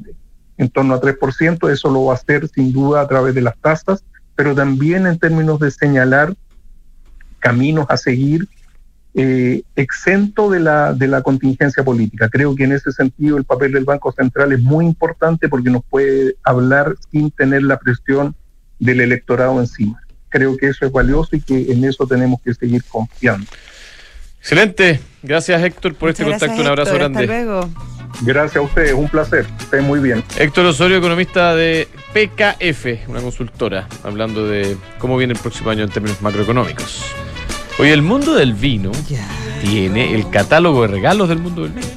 en 0.55 0.69
torno 0.69 0.93
a 0.93 1.01
3%, 1.01 1.69
eso 1.69 1.89
lo 1.89 2.05
va 2.05 2.13
a 2.13 2.15
hacer 2.15 2.47
sin 2.47 2.71
duda 2.71 3.01
a 3.01 3.07
través 3.09 3.35
de 3.35 3.41
las 3.41 3.57
tasas, 3.57 4.05
pero 4.37 4.55
también 4.55 5.05
en 5.05 5.19
términos 5.19 5.59
de 5.59 5.69
señalar 5.69 6.33
caminos 7.39 7.87
a 7.89 7.97
seguir 7.97 8.47
eh, 9.13 9.63
exento 9.75 10.49
de 10.49 10.61
la, 10.61 10.93
de 10.93 11.09
la 11.09 11.21
contingencia 11.21 11.83
política. 11.83 12.29
Creo 12.29 12.55
que 12.55 12.63
en 12.63 12.71
ese 12.71 12.93
sentido 12.93 13.35
el 13.35 13.43
papel 13.43 13.73
del 13.73 13.83
Banco 13.83 14.13
Central 14.13 14.53
es 14.53 14.61
muy 14.61 14.85
importante 14.85 15.49
porque 15.49 15.69
nos 15.69 15.83
puede 15.83 16.37
hablar 16.45 16.95
sin 17.11 17.31
tener 17.31 17.63
la 17.63 17.77
presión 17.77 18.33
del 18.79 19.01
electorado 19.01 19.59
encima. 19.59 19.99
Creo 20.29 20.57
que 20.57 20.67
eso 20.69 20.85
es 20.85 20.91
valioso 20.91 21.35
y 21.35 21.41
que 21.41 21.71
en 21.71 21.83
eso 21.85 22.05
tenemos 22.05 22.41
que 22.41 22.53
seguir 22.53 22.83
confiando. 22.83 23.47
Excelente. 24.39 24.99
Gracias 25.23 25.61
Héctor 25.61 25.95
por 25.95 26.09
este 26.09 26.23
contacto. 26.23 26.61
Un 26.61 26.67
abrazo 26.67 26.93
grande. 26.93 27.21
Hasta 27.21 27.33
luego. 27.33 27.69
Gracias 28.21 28.57
a 28.57 28.61
ustedes, 28.61 28.93
un 28.93 29.09
placer. 29.09 29.45
Estén 29.59 29.83
muy 29.83 29.99
bien. 29.99 30.23
Héctor 30.37 30.65
Osorio, 30.65 30.97
economista 30.97 31.55
de 31.55 31.87
PKF, 32.13 33.09
una 33.09 33.21
consultora, 33.21 33.87
hablando 34.03 34.47
de 34.47 34.77
cómo 34.97 35.17
viene 35.17 35.33
el 35.33 35.39
próximo 35.39 35.69
año 35.69 35.83
en 35.83 35.89
términos 35.89 36.21
macroeconómicos. 36.21 37.03
Hoy 37.79 37.89
el 37.89 38.01
mundo 38.01 38.33
del 38.33 38.53
vino 38.53 38.91
tiene 39.61 40.15
el 40.15 40.29
catálogo 40.29 40.83
de 40.83 40.87
regalos 40.87 41.29
del 41.29 41.39
mundo 41.39 41.63
del 41.63 41.73
vino. 41.73 41.87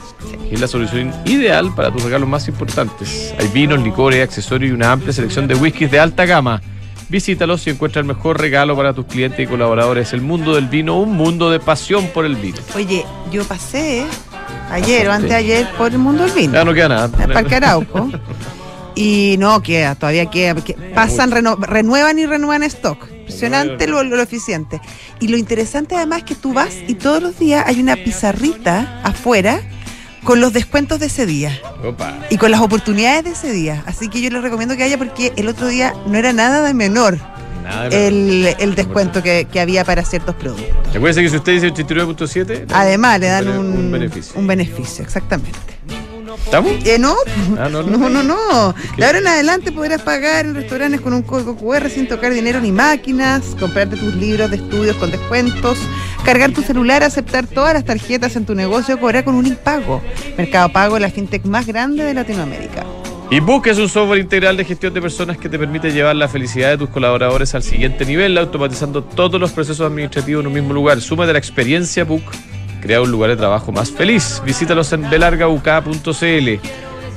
Es 0.51 0.61
la 0.61 0.67
solución 0.67 1.15
ideal 1.25 1.73
para 1.75 1.93
tus 1.93 2.03
regalos 2.03 2.29
más 2.29 2.49
importantes. 2.49 3.33
Hay 3.39 3.49
vinos, 3.49 3.81
licores, 3.83 4.23
accesorios 4.23 4.73
y 4.73 4.75
una 4.75 4.93
amplia 4.93 5.13
selección 5.13 5.47
de 5.47 5.55
whiskies 5.55 5.91
de 5.91 6.01
alta 6.01 6.27
gama. 6.27 6.61
Visítalos 7.11 7.67
y 7.67 7.71
encuentra 7.71 8.01
el 8.01 8.07
mejor 8.07 8.41
regalo 8.41 8.77
para 8.77 8.95
tus 8.95 9.05
clientes 9.05 9.41
y 9.41 9.47
colaboradores. 9.49 10.13
El 10.13 10.21
mundo 10.21 10.55
del 10.55 10.69
vino, 10.69 10.97
un 11.01 11.13
mundo 11.13 11.51
de 11.51 11.59
pasión 11.59 12.07
por 12.15 12.25
el 12.25 12.37
vino. 12.37 12.59
Oye, 12.77 13.05
yo 13.33 13.43
pasé 13.45 14.07
ayer 14.71 15.09
o 15.09 15.13
anteayer 15.13 15.69
por 15.77 15.91
el 15.91 15.99
mundo 15.99 16.23
del 16.23 16.33
vino. 16.33 16.55
Ya 16.55 16.65
no 16.65 16.73
queda 16.73 16.89
nada. 16.89 17.25
El 17.25 17.33
Parque 17.33 17.57
Arauco. 17.57 18.09
y 18.95 19.35
no 19.41 19.61
queda, 19.61 19.97
todavía 19.97 20.27
queda. 20.27 20.55
pasan, 20.95 21.33
renuevan 21.33 22.17
y 22.17 22.27
renuevan 22.27 22.63
stock. 22.63 23.09
Impresionante 23.11 23.89
lo, 23.89 24.05
lo, 24.05 24.23
eficiente. 24.23 24.81
Y 25.19 25.29
lo 25.29 25.37
interesante 25.37 25.97
además 25.97 26.19
es 26.19 26.25
que 26.25 26.35
tú 26.37 26.53
vas 26.53 26.77
y 26.87 26.95
todos 26.95 27.21
los 27.21 27.37
días 27.41 27.65
hay 27.67 27.81
una 27.81 27.97
pizarrita 27.97 29.01
afuera 29.03 29.61
con 30.25 30.41
los 30.41 30.53
descuentos 30.53 31.01
de 31.01 31.07
ese 31.07 31.27
día. 31.27 31.59
Y 32.31 32.37
con 32.37 32.51
las 32.51 32.61
oportunidades 32.61 33.25
de 33.25 33.31
ese 33.31 33.53
día. 33.53 33.83
Así 33.87 34.09
que 34.09 34.21
yo 34.21 34.31
les 34.31 34.43
recomiendo 34.43 34.77
que 34.77 34.83
haya 34.83 34.99
porque 34.99 35.33
el 35.37 35.49
otro 35.49 35.69
día 35.69 35.95
no 36.07 36.19
era 36.19 36.33
nada 36.33 36.63
de 36.63 36.75
menor 36.75 37.19
el, 37.91 38.75
descuento 38.75 39.23
que, 39.23 39.47
había 39.61 39.85
para 39.85 40.05
ciertos 40.05 40.35
productos. 40.35 40.93
Recuerden 40.93 41.25
que 41.25 41.31
si 41.31 41.37
usted 41.37 41.53
dice 41.53 41.73
89.7, 41.73 42.67
además 42.73 43.21
le 43.21 43.27
dan 43.29 43.49
un, 43.49 43.91
beneficio. 43.91 44.39
Un 44.39 44.47
beneficio, 44.47 45.05
exactamente. 45.05 45.59
¿Estamos? 46.45 46.73
Eh, 46.85 46.99
no, 46.99 47.15
ah, 47.59 47.69
no, 47.71 47.83
no, 47.83 48.09
no, 48.09 48.23
no. 48.23 48.75
De 48.97 49.05
ahora 49.05 49.19
en 49.19 49.27
adelante 49.27 49.73
podrás 49.73 50.03
pagar 50.03 50.47
en 50.47 50.55
restaurantes 50.55 51.01
con 51.01 51.15
un 51.15 51.23
código 51.23 51.57
QR 51.57 51.89
sin 51.89 52.09
tocar 52.09 52.33
dinero 52.33 52.61
ni 52.61 52.73
máquinas, 52.73 53.57
comprarte 53.59 53.97
tus 53.97 54.15
libros 54.15 54.51
de 54.51 54.57
estudios 54.57 54.97
con 54.97 55.11
descuentos, 55.11 55.79
cargar 56.25 56.53
tu 56.53 56.63
celular, 56.63 57.03
aceptar 57.03 57.47
todas 57.47 57.75
las 57.75 57.85
tarjetas 57.85 58.35
en 58.37 58.47
tu 58.47 58.55
negocio, 58.55 58.99
cobrar 58.99 59.25
con 59.25 59.35
un 59.35 59.47
impago. 59.47 60.03
Mercado 60.37 60.71
Pago, 60.73 60.99
la 60.99 61.11
fintech 61.11 61.45
más 61.45 61.67
grande 61.67 62.05
de 62.05 62.15
Latinoamérica. 62.15 62.85
ebook 63.31 63.69
es 63.69 63.79
un 63.79 63.89
software 63.89 64.19
integral 64.19 64.57
de 64.57 64.65
gestión 64.65 64.93
de 64.93 65.01
personas 65.01 65.39
que 65.39 65.49
te 65.49 65.59
permite 65.59 65.93
llevar 65.93 66.17
la 66.17 66.29
felicidad 66.29 66.71
de 66.71 66.79
tus 66.79 66.89
colaboradores 66.89 67.55
al 67.55 67.63
siguiente 67.63 68.05
nivel, 68.05 68.37
automatizando 68.37 69.05
todos 69.05 69.41
los 69.41 69.53
procesos 69.53 69.87
administrativos 69.87 70.41
en 70.43 70.49
un 70.49 70.55
mismo 70.55 70.73
lugar. 70.73 71.01
Suma 71.01 71.27
de 71.27 71.35
la 71.35 71.39
experiencia 71.39 72.05
Book 72.05 72.25
crea 72.81 73.01
un 73.01 73.11
lugar 73.11 73.31
de 73.31 73.37
trabajo 73.37 73.73
más 73.73 73.91
feliz. 73.91 74.43
Visítalos 74.45 74.93
en 74.93 75.09
belargauk.cl. 75.09 76.69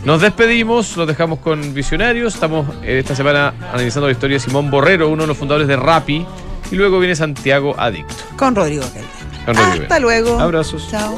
Nos 0.05 0.21
despedimos, 0.21 0.97
los 0.97 1.07
dejamos 1.07 1.39
con 1.39 1.73
Visionarios. 1.73 2.35
Estamos 2.35 2.67
esta 2.83 3.15
semana 3.15 3.53
analizando 3.71 4.07
la 4.07 4.11
historia 4.11 4.35
de 4.35 4.39
Simón 4.41 4.69
Borrero, 4.69 5.09
uno 5.09 5.23
de 5.23 5.27
los 5.27 5.37
fundadores 5.37 5.67
de 5.67 5.77
Rappi. 5.77 6.25
Y 6.71 6.75
luego 6.75 6.99
viene 6.99 7.15
Santiago 7.15 7.75
Adicto. 7.77 8.15
Con 8.37 8.55
Rodrigo 8.55 8.83
Hasta 9.83 9.99
luego. 9.99 10.39
Abrazos. 10.39 10.89
Chao. 10.89 11.15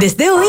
Desde 0.00 0.30
hoy 0.30 0.46